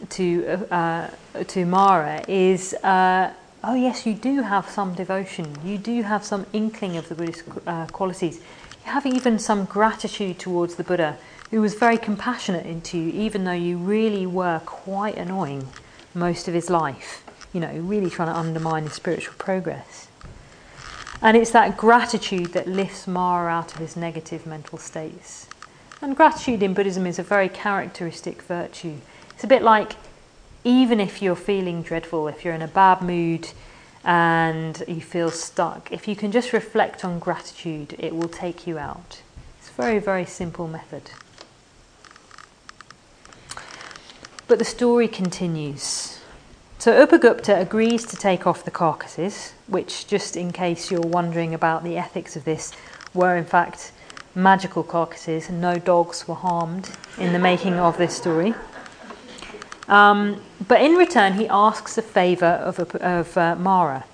[0.09, 1.09] to uh,
[1.47, 3.33] to Mara is uh,
[3.63, 7.43] oh yes, you do have some devotion, you do have some inkling of the Buddhist
[7.67, 11.17] uh, qualities, you have even some gratitude towards the Buddha,
[11.51, 15.67] who was very compassionate into you, even though you really were quite annoying
[16.13, 20.07] most of his life, you know, really trying to undermine his spiritual progress.
[21.21, 25.47] And it's that gratitude that lifts Mara out of his negative mental states.
[26.01, 28.99] And gratitude in Buddhism is a very characteristic virtue.
[29.39, 29.95] It's a bit like
[30.65, 33.47] even if you're feeling dreadful, if you're in a bad mood
[34.03, 38.77] and you feel stuck, if you can just reflect on gratitude, it will take you
[38.77, 39.21] out.
[39.57, 41.11] It's a very, very simple method.
[44.49, 46.19] But the story continues.
[46.77, 51.85] So Upagupta agrees to take off the carcasses, which, just in case you're wondering about
[51.85, 52.73] the ethics of this,
[53.13, 53.93] were in fact
[54.35, 58.53] magical carcasses, and no dogs were harmed in the making of this story.
[59.89, 64.05] Um, but in return, he asks a favour of, of uh, Mara.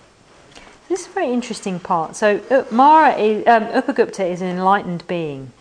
[0.88, 2.16] This is a very interesting part.
[2.16, 5.52] So, uh, Mara is, um, Upagupta is an enlightened being.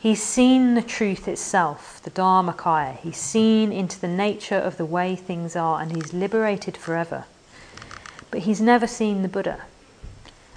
[0.00, 2.98] He's seen the truth itself, the Dharmakaya.
[2.98, 7.24] He's seen into the nature of the way things are, and he's liberated forever.
[8.30, 9.64] But he's never seen the Buddha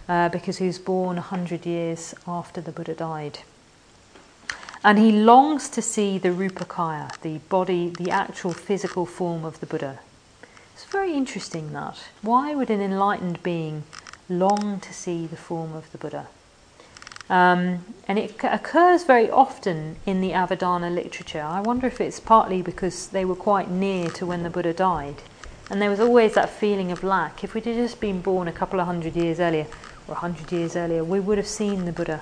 [0.07, 3.39] uh, because he was born a hundred years after the Buddha died.
[4.83, 9.67] And he longs to see the Rupakaya, the body, the actual physical form of the
[9.67, 9.99] Buddha.
[10.73, 11.99] It's very interesting that.
[12.23, 13.83] Why would an enlightened being
[14.27, 16.27] long to see the form of the Buddha?
[17.29, 21.43] Um, and it occurs very often in the Avadana literature.
[21.43, 25.21] I wonder if it's partly because they were quite near to when the Buddha died.
[25.69, 27.43] And there was always that feeling of lack.
[27.43, 29.67] If we'd just been born a couple of hundred years earlier,
[30.07, 32.21] or a hundred years earlier, we would have seen the Buddha.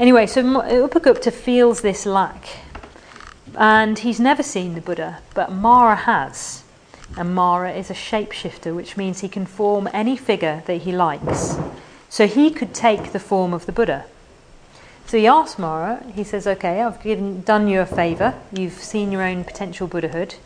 [0.00, 2.48] Anyway, so Upagupta feels this lack.
[3.54, 6.64] And he's never seen the Buddha, but Mara has.
[7.18, 11.58] And Mara is a shapeshifter, which means he can form any figure that he likes.
[12.08, 14.06] So he could take the form of the Buddha.
[15.04, 18.40] So he asks Mara, he says, Okay, I've given, done you a favour.
[18.56, 20.36] You've seen your own potential Buddhahood.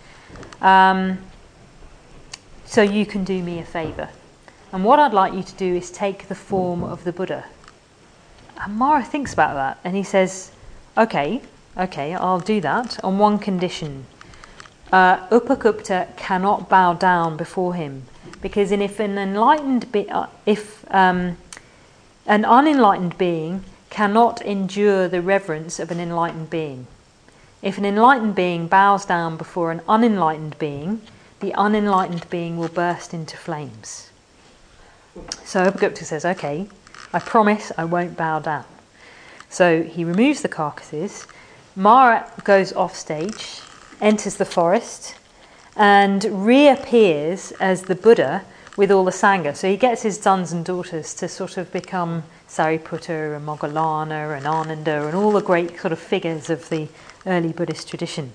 [0.61, 1.19] Um,
[2.65, 4.09] so you can do me a favour.
[4.73, 7.45] And what I'd like you to do is take the form of the Buddha.
[8.63, 10.51] And Mara thinks about that and he says,
[10.97, 11.43] Okay,
[11.77, 14.07] okay, I'll do that on one condition.
[14.93, 18.05] Uh, Upagupta cannot bow down before him
[18.41, 21.37] because if an enlightened be- uh, if um,
[22.27, 26.87] an unenlightened being cannot endure the reverence of an enlightened being.
[27.63, 31.01] If an enlightened being bows down before an unenlightened being,
[31.41, 34.11] the unenlightened being will burst into flames.
[35.45, 36.69] So Upagupta says, okay,
[37.15, 38.65] I promise I won't bow down.
[39.49, 41.29] So he removes the carcasses.
[41.77, 43.61] Mara goes off stage,
[44.01, 45.15] enters the forest,
[45.77, 48.43] and reappears as the Buddha
[48.77, 49.55] with all the Sangha.
[49.55, 54.45] So he gets his sons and daughters to sort of become Sariputta and Moggallana and
[54.45, 56.89] Ananda and all the great sort of figures of the
[57.27, 58.33] early Buddhist tradition.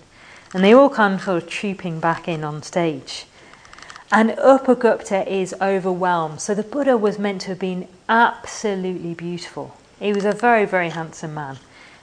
[0.53, 3.25] And they all come sort of trooping back in on stage.
[4.11, 6.41] And Upagupta is overwhelmed.
[6.41, 9.77] So the Buddha was meant to have been absolutely beautiful.
[9.99, 11.57] He was a very, very handsome man.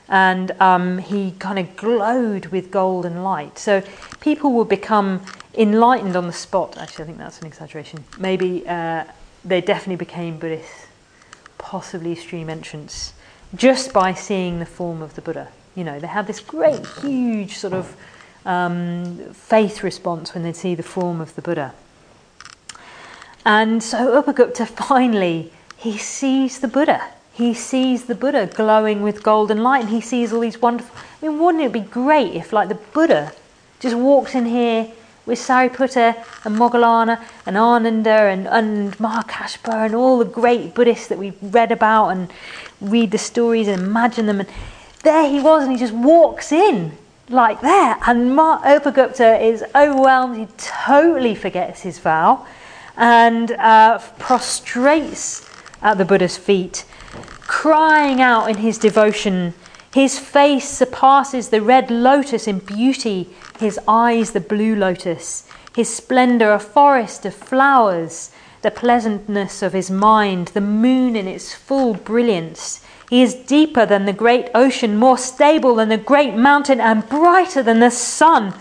[0.08, 3.58] And um, he kind of glowed with golden light.
[3.58, 3.82] So
[4.20, 5.22] people would become
[5.54, 6.78] enlightened on the spot.
[6.78, 8.04] Actually, I think that's an exaggeration.
[8.18, 9.04] Maybe uh,
[9.44, 10.86] they definitely became Buddhists,
[11.58, 13.14] possibly stream entrants,
[13.56, 15.48] just by seeing the form of the Buddha.
[15.74, 17.96] You know, they had this great, huge sort of
[18.44, 21.74] um, faith response when they see the form of the Buddha.
[23.46, 27.00] And so Upagupta finally he sees the Buddha.
[27.32, 30.96] He sees the Buddha glowing with golden light, and he sees all these wonderful.
[31.22, 33.32] I mean, wouldn't it be great if, like, the Buddha
[33.78, 34.90] just walks in here
[35.26, 41.18] with Sariputta and Moggallana and Ananda and, and Mahakashapa and all the great Buddhists that
[41.18, 42.32] we've read about and
[42.80, 44.40] read the stories and imagine them.
[44.40, 44.48] And
[45.04, 48.02] there he was, and he just walks in like that.
[48.08, 50.36] And Ma- Upagupta is overwhelmed.
[50.36, 52.44] He totally forgets his vow
[52.96, 55.48] and uh, prostrates
[55.82, 56.84] at the Buddha's feet,
[57.42, 59.54] crying out in his devotion.
[59.92, 66.52] His face surpasses the red lotus in beauty, his eyes the blue lotus, his splendour
[66.52, 68.30] a forest of flowers,
[68.62, 72.80] the pleasantness of his mind, the moon in its full brilliance.
[73.08, 77.62] He is deeper than the great ocean, more stable than the great mountain, and brighter
[77.62, 78.54] than the sun.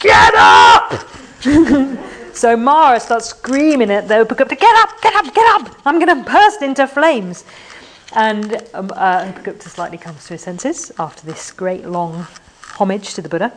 [0.00, 1.06] Get up!
[2.34, 6.24] So Mara starts screaming at the Upagupta, get up, get up, get up, I'm going
[6.24, 7.44] to burst into flames.
[8.16, 12.26] And um, uh, Upagupta slightly comes to his senses after this great long
[12.72, 13.56] homage to the Buddha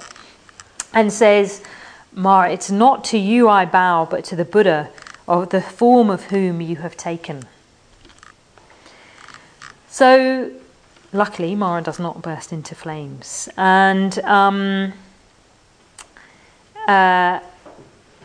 [0.94, 1.64] and says,
[2.14, 4.92] Mara, it's not to you I bow, but to the Buddha,
[5.28, 7.44] of the form of whom you have taken.
[9.90, 10.52] So,
[11.12, 13.50] luckily, Mara does not burst into flames.
[13.58, 14.94] And um,
[16.88, 17.40] uh,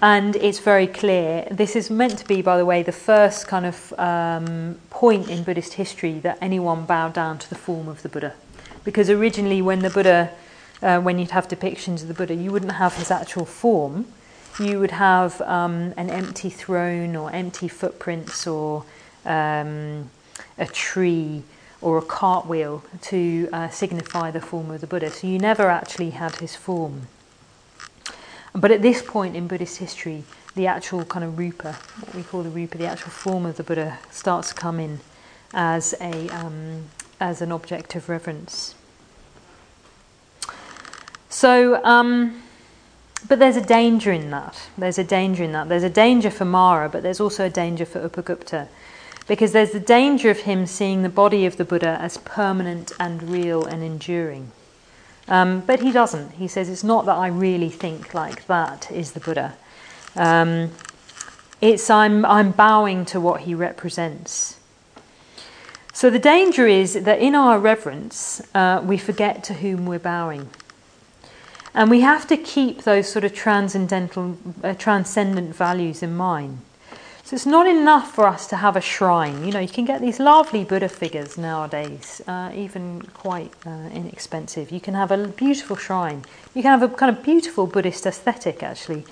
[0.03, 1.47] and it's very clear.
[1.49, 5.45] This is meant to be, by the way, the first kind of um, point in
[5.45, 8.35] Buddhist history that anyone bowed down to the form of the Buddha.
[8.83, 10.31] Because originally, when the Buddha,
[10.83, 14.07] uh, when you'd have depictions of the Buddha, you wouldn't have his actual form.
[14.59, 18.85] You would have um, an empty throne or empty footprints or
[19.25, 20.11] um,
[20.59, 21.45] a tree
[21.81, 25.11] or a cartwheel to uh, signify the form of the Buddha.
[25.11, 27.03] So you never actually had his form.
[28.55, 30.25] But at this point in Buddhist history,
[30.55, 33.63] the actual kind of rupa, what we call the rupa, the actual form of the
[33.63, 35.01] Buddha, starts to come in
[35.55, 36.85] as a um,
[37.19, 38.75] as an object of reverence.
[41.31, 42.43] So, um,
[43.27, 44.69] but there's a danger in that.
[44.77, 45.69] There's a danger in that.
[45.69, 48.69] There's a danger for Mara, but there's also a danger for Upagupta,
[49.29, 53.23] because there's the danger of him seeing the body of the Buddha as permanent and
[53.23, 54.53] real and enduring.
[55.29, 56.33] Um, but he doesn't.
[56.33, 59.55] He says, It's not that I really think like that is the Buddha.
[60.17, 60.71] Um,
[61.61, 64.59] it's I'm, I'm bowing to what he represents.
[65.93, 70.49] So the danger is that in our reverence, uh, we forget to whom we're bowing.
[71.75, 76.59] And we have to keep those sort of transcendental, uh, transcendent values in mind.
[77.25, 79.45] So it's not enough for us to have a shrine.
[79.45, 84.73] You know, you can get these lovely Buddha figures nowadays, uh, even quite uh, inexpensive.
[84.73, 86.25] You can have a beautiful shrine.
[86.53, 89.05] You can have a kind of beautiful Buddhist aesthetic, actually.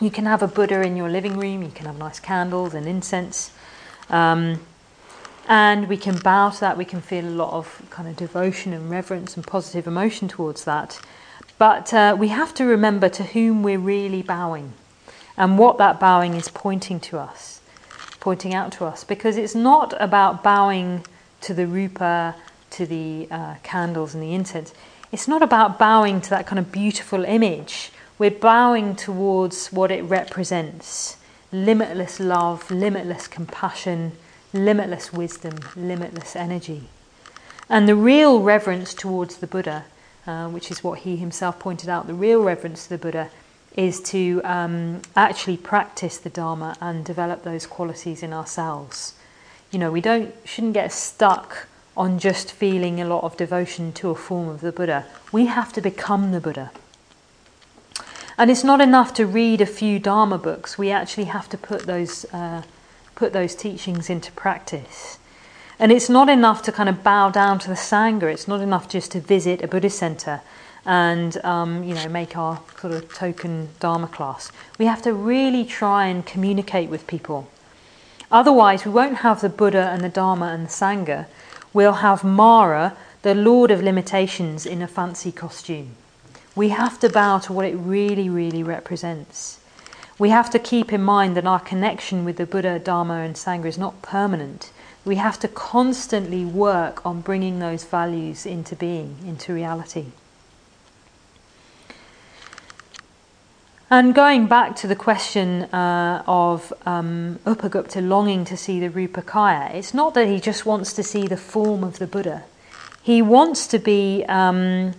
[0.00, 1.62] You can have a Buddha in your living room.
[1.62, 3.50] You can have nice candles and incense.
[4.08, 4.60] Um,
[5.48, 6.78] and we can bow to that.
[6.78, 10.64] We can feel a lot of kind of devotion and reverence and positive emotion towards
[10.64, 11.00] that.
[11.58, 14.74] But uh, we have to remember to whom we're really bowing
[15.36, 17.60] and what that bowing is pointing to us,
[18.20, 21.04] pointing out to us, because it's not about bowing
[21.40, 22.34] to the rupa,
[22.70, 24.72] to the uh, candles and the incense.
[25.10, 27.90] It's not about bowing to that kind of beautiful image.
[28.18, 31.16] We're bowing towards what it represents
[31.52, 34.12] limitless love, limitless compassion,
[34.54, 36.84] limitless wisdom, limitless energy.
[37.68, 39.84] And the real reverence towards the Buddha,
[40.26, 43.30] uh, which is what he himself pointed out, the real reverence to the Buddha
[43.76, 49.14] is to um, actually practice the Dharma and develop those qualities in ourselves.
[49.70, 51.66] You know, we don't shouldn't get stuck
[51.96, 55.06] on just feeling a lot of devotion to a form of the Buddha.
[55.30, 56.70] We have to become the Buddha.
[58.38, 60.78] And it's not enough to read a few Dharma books.
[60.78, 62.62] We actually have to put those uh,
[63.14, 65.18] put those teachings into practice.
[65.78, 68.88] And it's not enough to kind of bow down to the Sangha, it's not enough
[68.88, 70.42] just to visit a Buddhist center
[70.84, 74.50] and um, you know make our sort of token Dharma class.
[74.78, 77.48] We have to really try and communicate with people.
[78.30, 81.26] Otherwise, we won't have the Buddha and the Dharma and the Sangha.
[81.74, 85.96] We'll have Mara, the Lord of limitations, in a fancy costume.
[86.54, 89.60] We have to bow to what it really, really represents.
[90.18, 93.66] We have to keep in mind that our connection with the Buddha, Dharma, and Sangha
[93.66, 94.70] is not permanent.
[95.04, 100.06] We have to constantly work on bringing those values into being, into reality.
[103.92, 109.74] And going back to the question uh, of um, Upagupta longing to see the Rupakaya,
[109.74, 112.44] it's not that he just wants to see the form of the Buddha.
[113.02, 114.94] He wants to be um,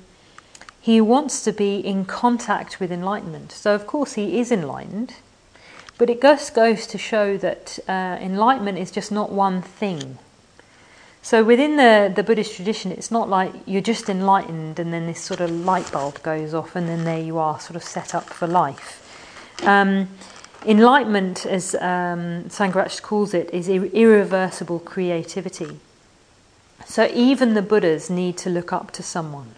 [0.80, 3.52] he wants to be in contact with enlightenment.
[3.52, 5.16] So of course he is enlightened,
[5.98, 10.20] but it just goes to show that uh, enlightenment is just not one thing.
[11.24, 15.21] So within the, the Buddhist tradition, it's not like you're just enlightened and then this
[15.21, 18.26] sort of light bulb goes off and then there you are, sort of set up
[18.26, 18.99] for life.
[19.65, 20.09] Um,
[20.65, 22.49] enlightenment, as um,
[23.01, 25.80] calls it, is ir- irreversible creativity.
[26.86, 29.55] So even the Buddhas need to look up to someone.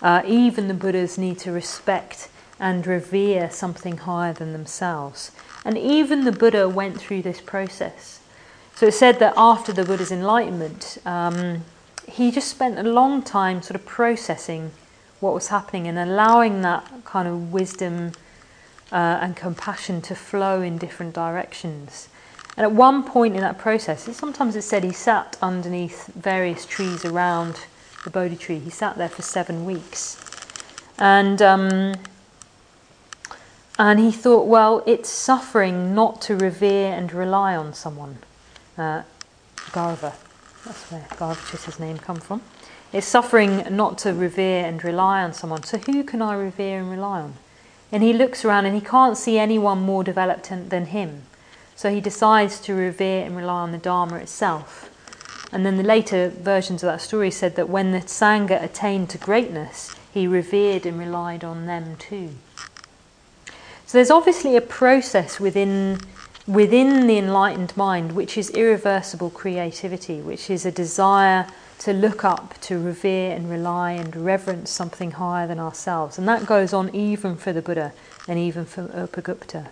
[0.00, 5.32] Uh, even the Buddhas need to respect and revere something higher than themselves.
[5.66, 8.20] And even the Buddha went through this process.
[8.74, 11.64] So it's said that after the Buddha's enlightenment, um,
[12.08, 14.72] he just spent a long time sort of processing
[15.20, 18.12] what was happening and allowing that kind of wisdom
[18.90, 22.08] uh, and compassion to flow in different directions.
[22.56, 27.04] And at one point in that process, sometimes it's said he sat underneath various trees
[27.04, 27.60] around
[28.02, 28.58] the Bodhi tree.
[28.58, 30.20] He sat there for seven weeks.
[30.98, 31.94] And, um,
[33.78, 38.18] and he thought, well, it's suffering not to revere and rely on someone
[38.78, 39.02] uh,
[39.56, 40.14] Garva.
[40.64, 42.42] That's where Garvachita's name come from.
[42.92, 45.64] It's suffering not to revere and rely on someone.
[45.64, 47.34] So who can I revere and rely on?
[47.90, 51.22] And he looks around and he can't see anyone more developed than him.
[51.76, 54.90] So he decides to revere and rely on the Dharma itself.
[55.52, 59.18] And then the later versions of that story said that when the Sangha attained to
[59.18, 62.30] greatness, he revered and relied on them too.
[63.86, 66.00] So there's obviously a process within
[66.46, 71.46] within the enlightened mind, which is irreversible creativity, which is a desire
[71.78, 76.18] to look up, to revere and rely and reverence something higher than ourselves.
[76.18, 77.92] And that goes on even for the Buddha
[78.28, 79.68] and even for Upagupta.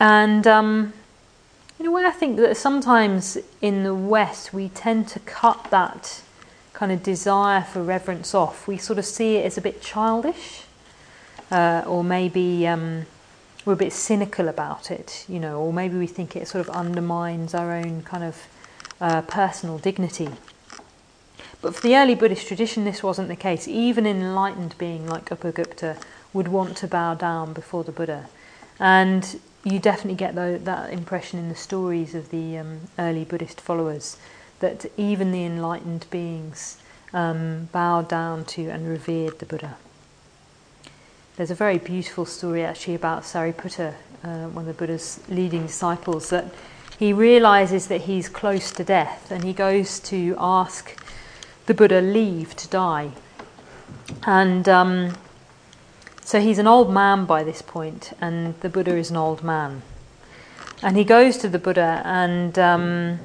[0.00, 0.92] And um,
[1.78, 6.22] in a way, I think that sometimes in the West we tend to cut that
[6.72, 8.66] kind of desire for reverence off.
[8.66, 10.62] We sort of see it as a bit childish,
[11.50, 12.66] uh, or maybe.
[12.66, 13.06] Um,
[13.64, 16.74] we're a bit cynical about it, you know, or maybe we think it sort of
[16.74, 18.46] undermines our own kind of
[19.00, 20.28] uh, personal dignity.
[21.60, 23.68] But for the early Buddhist tradition, this wasn't the case.
[23.68, 26.02] Even an enlightened being like Upagupta
[26.32, 28.28] would want to bow down before the Buddha.
[28.80, 33.60] And you definitely get the, that impression in the stories of the um, early Buddhist
[33.60, 34.16] followers
[34.58, 36.78] that even the enlightened beings
[37.12, 39.76] um, bowed down to and revered the Buddha.
[41.36, 46.28] There's a very beautiful story actually about Sariputta, uh, one of the Buddha's leading disciples,
[46.28, 46.44] that
[46.98, 51.02] he realizes that he's close to death and he goes to ask
[51.64, 53.12] the Buddha leave to die.
[54.26, 55.16] And um,
[56.20, 59.80] so he's an old man by this point, and the Buddha is an old man.
[60.82, 63.20] And he goes to the Buddha and um,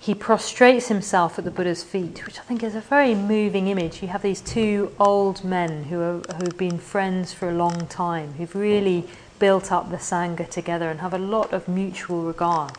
[0.00, 4.00] he prostrates himself at the Buddha's feet, which I think is a very moving image.
[4.00, 7.86] You have these two old men who, are, who have been friends for a long
[7.88, 12.74] time, who've really built up the Sangha together and have a lot of mutual regard.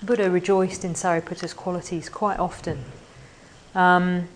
[0.00, 2.84] The Buddha rejoiced in Sariputta's qualities quite often.
[3.74, 4.28] Um,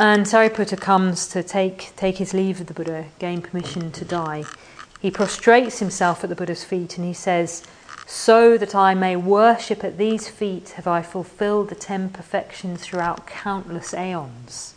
[0.00, 4.44] and Sariputta comes to take, take his leave of the Buddha, gain permission to die.
[5.00, 7.62] He prostrates himself at the Buddha's feet and he says,
[8.06, 13.26] so that I may worship at these feet have I fulfilled the ten perfections throughout
[13.26, 14.74] countless aeons.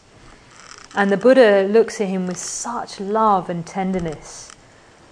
[0.96, 4.52] And the Buddha looks at him with such love and tenderness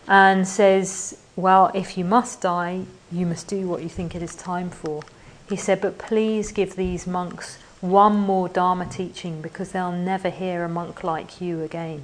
[0.07, 4.35] and says, Well, if you must die, you must do what you think it is
[4.35, 5.03] time for.
[5.47, 10.63] He said, But please give these monks one more Dharma teaching because they'll never hear
[10.63, 12.01] a monk like you again.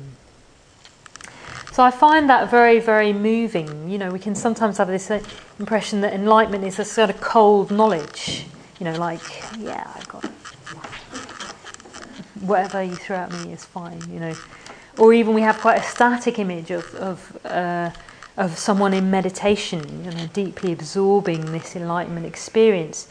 [1.72, 3.89] So I find that very, very moving.
[3.89, 5.22] You know, we can sometimes have this uh,
[5.57, 8.45] impression that enlightenment is a sort of cold knowledge.
[8.80, 9.22] You know, like,
[9.57, 10.26] yeah, I got
[12.41, 14.01] whatever you throw at me is fine.
[14.11, 14.36] You know,
[14.97, 17.91] or even we have quite a static image of of uh,
[18.36, 23.07] of someone in meditation, you know, deeply absorbing this enlightenment experience.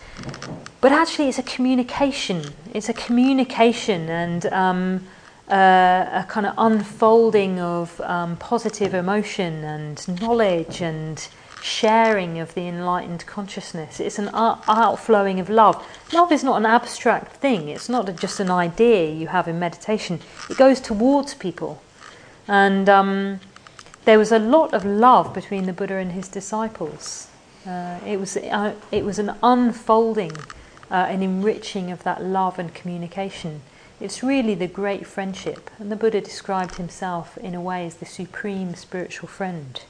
[0.80, 2.52] But actually, it's a communication.
[2.74, 5.06] It's a communication and um,
[5.50, 11.28] uh, a kind of unfolding of um, positive emotion and knowledge and
[11.62, 14.00] sharing of the enlightened consciousness.
[14.00, 15.84] It's an outflowing of love.
[16.12, 20.20] Love is not an abstract thing, it's not just an idea you have in meditation,
[20.48, 21.82] it goes towards people.
[22.48, 23.40] And um,
[24.04, 27.28] there was a lot of love between the Buddha and his disciples.
[27.66, 30.32] Uh, it, was, uh, it was an unfolding,
[30.90, 33.60] uh, an enriching of that love and communication.
[34.00, 38.06] It's really the great friendship, and the Buddha described himself in a way as the
[38.06, 39.82] supreme spiritual friend.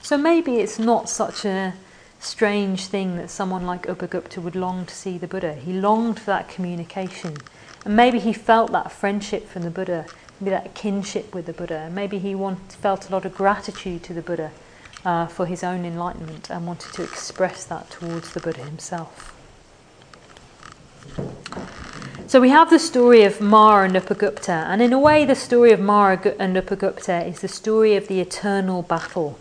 [0.00, 1.74] So maybe it's not such a
[2.20, 5.54] strange thing that someone like Upagupta would long to see the Buddha.
[5.54, 7.36] He longed for that communication,
[7.84, 10.06] and maybe he felt that friendship from the Buddha
[10.40, 11.90] maybe that kinship with the Buddha.
[11.92, 14.52] Maybe he want, felt a lot of gratitude to the Buddha
[15.04, 19.34] uh, for his own enlightenment and wanted to express that towards the Buddha himself.
[22.28, 25.72] So we have the story of Mara and Upagupta, and in a way, the story
[25.72, 29.38] of Mara and Upagupta is the story of the eternal battle.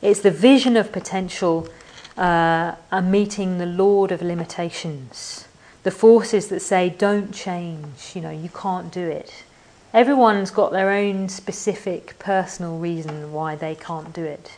[0.00, 1.68] It's the vision of potential
[2.16, 5.48] uh, and meeting the Lord of limitations.
[5.82, 9.44] The forces that say, don't change, you know, you can't do it
[9.92, 14.56] everyone's got their own specific personal reason why they can't do it.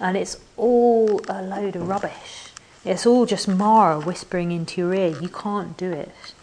[0.00, 2.52] And it's all a load of rubbish.
[2.84, 6.34] It's all just Mara whispering into your ear, you can't do it.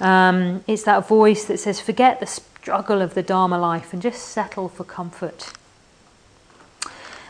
[0.00, 4.28] Um, it's that voice that says, forget the struggle of the Dharma life and just
[4.28, 5.52] settle for comfort.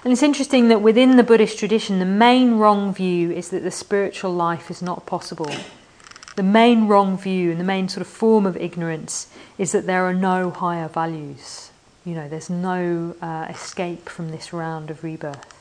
[0.03, 3.71] And it's interesting that within the Buddhist tradition, the main wrong view is that the
[3.71, 5.51] spiritual life is not possible
[6.41, 10.07] the main wrong view and the main sort of form of ignorance is that there
[10.07, 11.71] are no higher values.
[12.03, 15.60] You know, there's no uh, escape from this round of rebirth.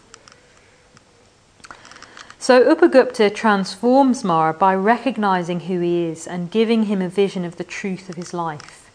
[2.42, 7.58] So Upagupta transforms Mara by recognizing who he is and giving him a vision of
[7.58, 8.90] the truth of his life.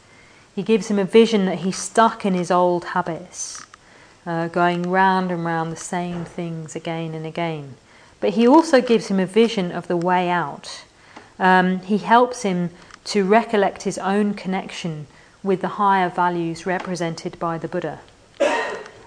[0.55, 3.67] He gives him a vision that he's stuck in his old habits,
[4.25, 7.75] uh, going round and round the same things again and again.
[8.19, 10.85] But he also gives him a vision of the way out
[11.39, 12.71] um, he helps him
[13.05, 15.07] to recollect his own connection
[15.43, 18.01] with the higher values represented by the Buddha.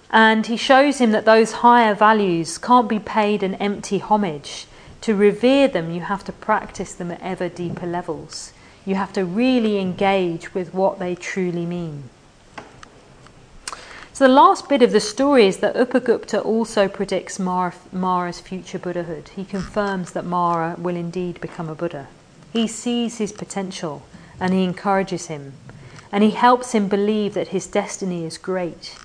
[0.10, 4.68] And he shows him that those higher values can't be paid an empty homage.
[5.02, 8.54] To revere them, you have to practice them at ever deeper levels.
[8.86, 12.10] You have to really engage with what they truly mean.
[14.14, 19.30] So, the last bit of the story is that Upagupta also predicts Mara's future Buddhahood.
[19.36, 22.08] He confirms that Mara will indeed become a Buddha.
[22.52, 24.02] He sees his potential
[24.40, 25.54] and he encourages him
[26.12, 28.96] and he helps him believe that his destiny is great.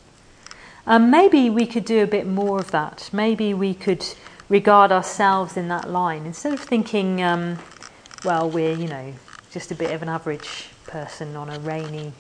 [0.87, 3.09] Um, maybe we could do a bit more of that.
[3.13, 4.05] Maybe we could
[4.49, 7.59] regard ourselves in that line instead of thinking, um,
[8.25, 9.15] well, we're, you know,
[9.51, 12.13] just a bit of an average person on a rainy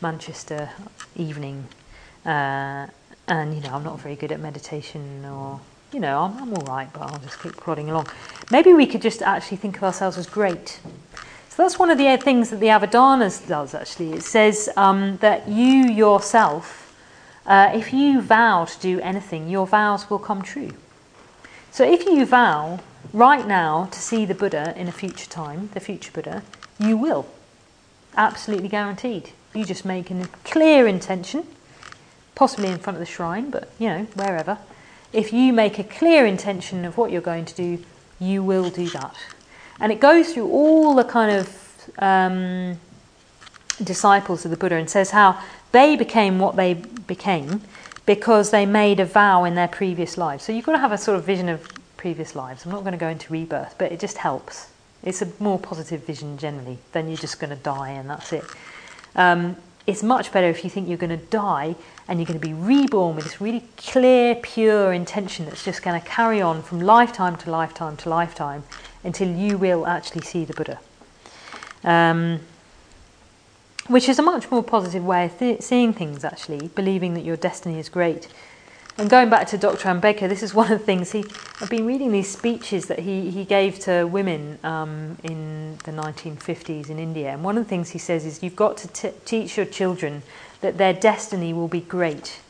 [0.00, 0.70] Manchester
[1.16, 1.66] evening.
[2.24, 2.86] Uh,
[3.28, 5.60] and, you know, I'm not very good at meditation or
[5.92, 8.06] you know, I'm, I'm all right, but I'll just keep plodding along.
[8.50, 10.80] Maybe we could just actually think of ourselves as great.
[11.48, 14.12] So that's one of the things that the Avadanas does, actually.
[14.12, 16.89] It says um, that you yourself,
[17.50, 20.70] uh, if you vow to do anything, your vows will come true.
[21.70, 22.80] So if you vow
[23.12, 26.42] right now to see the Buddha in a future time, the future Buddha,
[26.78, 27.26] you will.
[28.16, 29.32] Absolutely guaranteed.
[29.52, 31.46] You just make a clear intention,
[32.34, 34.56] possibly in front of the shrine, but you know, wherever
[35.12, 37.84] if you make a clear intention of what you're going to do,
[38.18, 39.14] you will do that.
[39.80, 42.78] And it goes through all the kind of um,
[43.82, 45.42] disciples of the Buddha and says how
[45.72, 47.62] they became what they became
[48.06, 50.44] because they made a vow in their previous lives.
[50.44, 51.66] So you've got to have a sort of vision of
[51.96, 52.64] previous lives.
[52.64, 54.68] I'm not going to go into rebirth, but it just helps.
[55.02, 58.44] It's a more positive vision generally than you're just going to die and that's it.
[59.14, 59.56] Um,
[59.86, 61.74] it's much better if you think you're going to die
[62.06, 66.00] and you're going to be reborn with this really clear, pure intention that's just going
[66.00, 68.62] to carry on from lifetime to lifetime to lifetime
[69.04, 70.78] until you will actually see the Buddha.
[71.82, 72.40] Um,
[73.88, 77.36] which is a much more positive way of th- seeing things, actually, believing that your
[77.36, 78.28] destiny is great.
[78.98, 79.88] And going back to Dr.
[79.88, 81.24] Ambedkar, this is one of the things he.
[81.60, 86.90] I've been reading these speeches that he, he gave to women um, in the 1950s
[86.90, 89.56] in India, and one of the things he says is you've got to t- teach
[89.56, 90.22] your children
[90.60, 92.40] that their destiny will be great.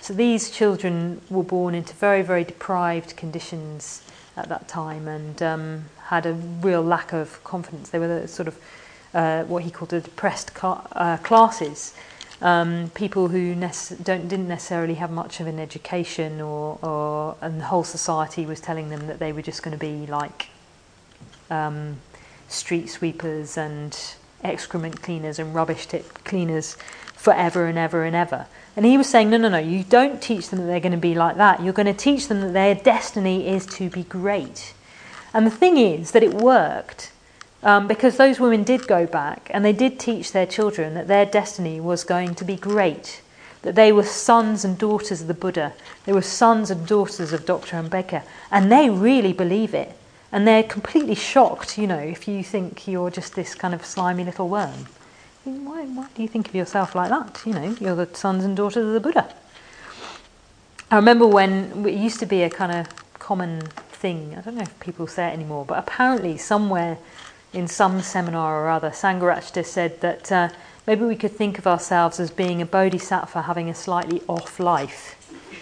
[0.00, 4.02] So these children were born into very, very deprived conditions
[4.36, 7.90] at that time and um, had a real lack of confidence.
[7.90, 8.56] They were the sort of
[9.16, 11.94] uh, what he called the depressed cl- uh, classes.
[12.42, 17.64] um, people who don't didn't necessarily have much of an education, or, or and the
[17.64, 20.48] whole society was telling them that they were just going to be like
[21.50, 21.96] um,
[22.48, 24.14] street sweepers and
[24.44, 26.76] excrement cleaners and rubbish tip cleaners
[27.14, 28.46] forever and ever and ever.
[28.76, 30.98] And he was saying, no, no, no, you don't teach them that they're going to
[30.98, 31.62] be like that.
[31.62, 34.74] You're going to teach them that their destiny is to be great.
[35.32, 37.12] And the thing is that it worked
[37.66, 41.26] um, because those women did go back and they did teach their children that their
[41.26, 43.22] destiny was going to be great,
[43.62, 45.72] that they were sons and daughters of the Buddha,
[46.04, 47.76] they were sons and daughters of Dr.
[47.76, 49.98] Ambedkar, and they really believe it.
[50.30, 54.22] And they're completely shocked, you know, if you think you're just this kind of slimy
[54.22, 54.86] little worm.
[55.42, 57.42] Why, why do you think of yourself like that?
[57.44, 59.34] You know, you're the sons and daughters of the Buddha.
[60.88, 64.62] I remember when it used to be a kind of common thing, I don't know
[64.62, 66.98] if people say it anymore, but apparently somewhere
[67.56, 70.50] in some seminar or other, Sangharakshita said that uh,
[70.86, 75.16] maybe we could think of ourselves as being a bodhisattva having a slightly off life.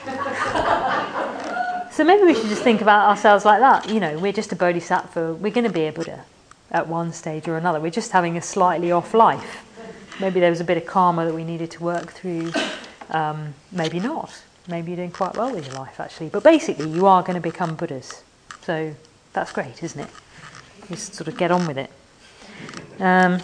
[1.93, 3.89] so maybe we should just think about ourselves like that.
[3.89, 6.25] You know, we're just a bodhisattva, we're going to be a Buddha
[6.73, 7.79] at one stage or another.
[7.79, 9.65] We're just having a slightly off life.
[10.21, 12.53] Maybe there was a bit of karma that we needed to work through,
[13.11, 14.43] um, maybe not.
[14.67, 16.31] Maybe you're doing quite well with your life actually.
[16.31, 18.25] But basically, you are going to become Buddhas.
[18.63, 18.97] So
[19.33, 20.11] that's great, isn't it?
[20.89, 21.91] Just sort of get on with it.
[23.01, 23.41] Um,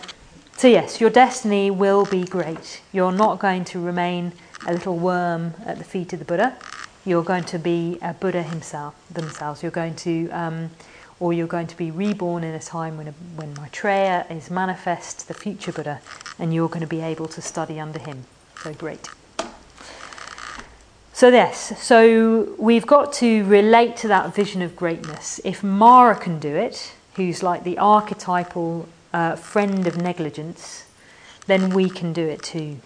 [0.57, 2.83] so, yes, your destiny will be great.
[2.93, 4.33] You're not going to remain
[4.67, 6.57] a little worm at the feet of the Buddha.
[7.07, 9.63] You're going to be a Buddha himself, themselves.
[9.63, 10.71] You're going to, um,
[11.19, 15.29] or you're going to be reborn in a time when, a, when Maitreya is manifest,
[15.29, 16.03] the future Buddha,
[16.39, 18.27] and you're going to be able to study under him.
[18.63, 19.09] So great.
[21.15, 25.41] So, yes, so we've got to relate to that vision of greatness.
[25.45, 26.95] If Mara can do it,
[27.27, 30.87] who's like the archetypal uh, friend of negligence,
[31.47, 32.79] then we can do it too.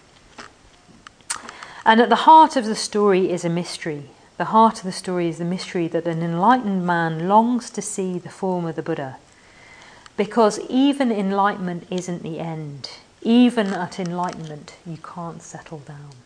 [1.85, 4.09] And at the heart of the story is a mystery.
[4.37, 8.19] The heart of the story is the mystery that an enlightened man longs to see
[8.19, 9.17] the form of the Buddha.
[10.17, 12.89] Because even enlightenment isn't the end.
[13.21, 16.24] Even at enlightenment, you can't settle down.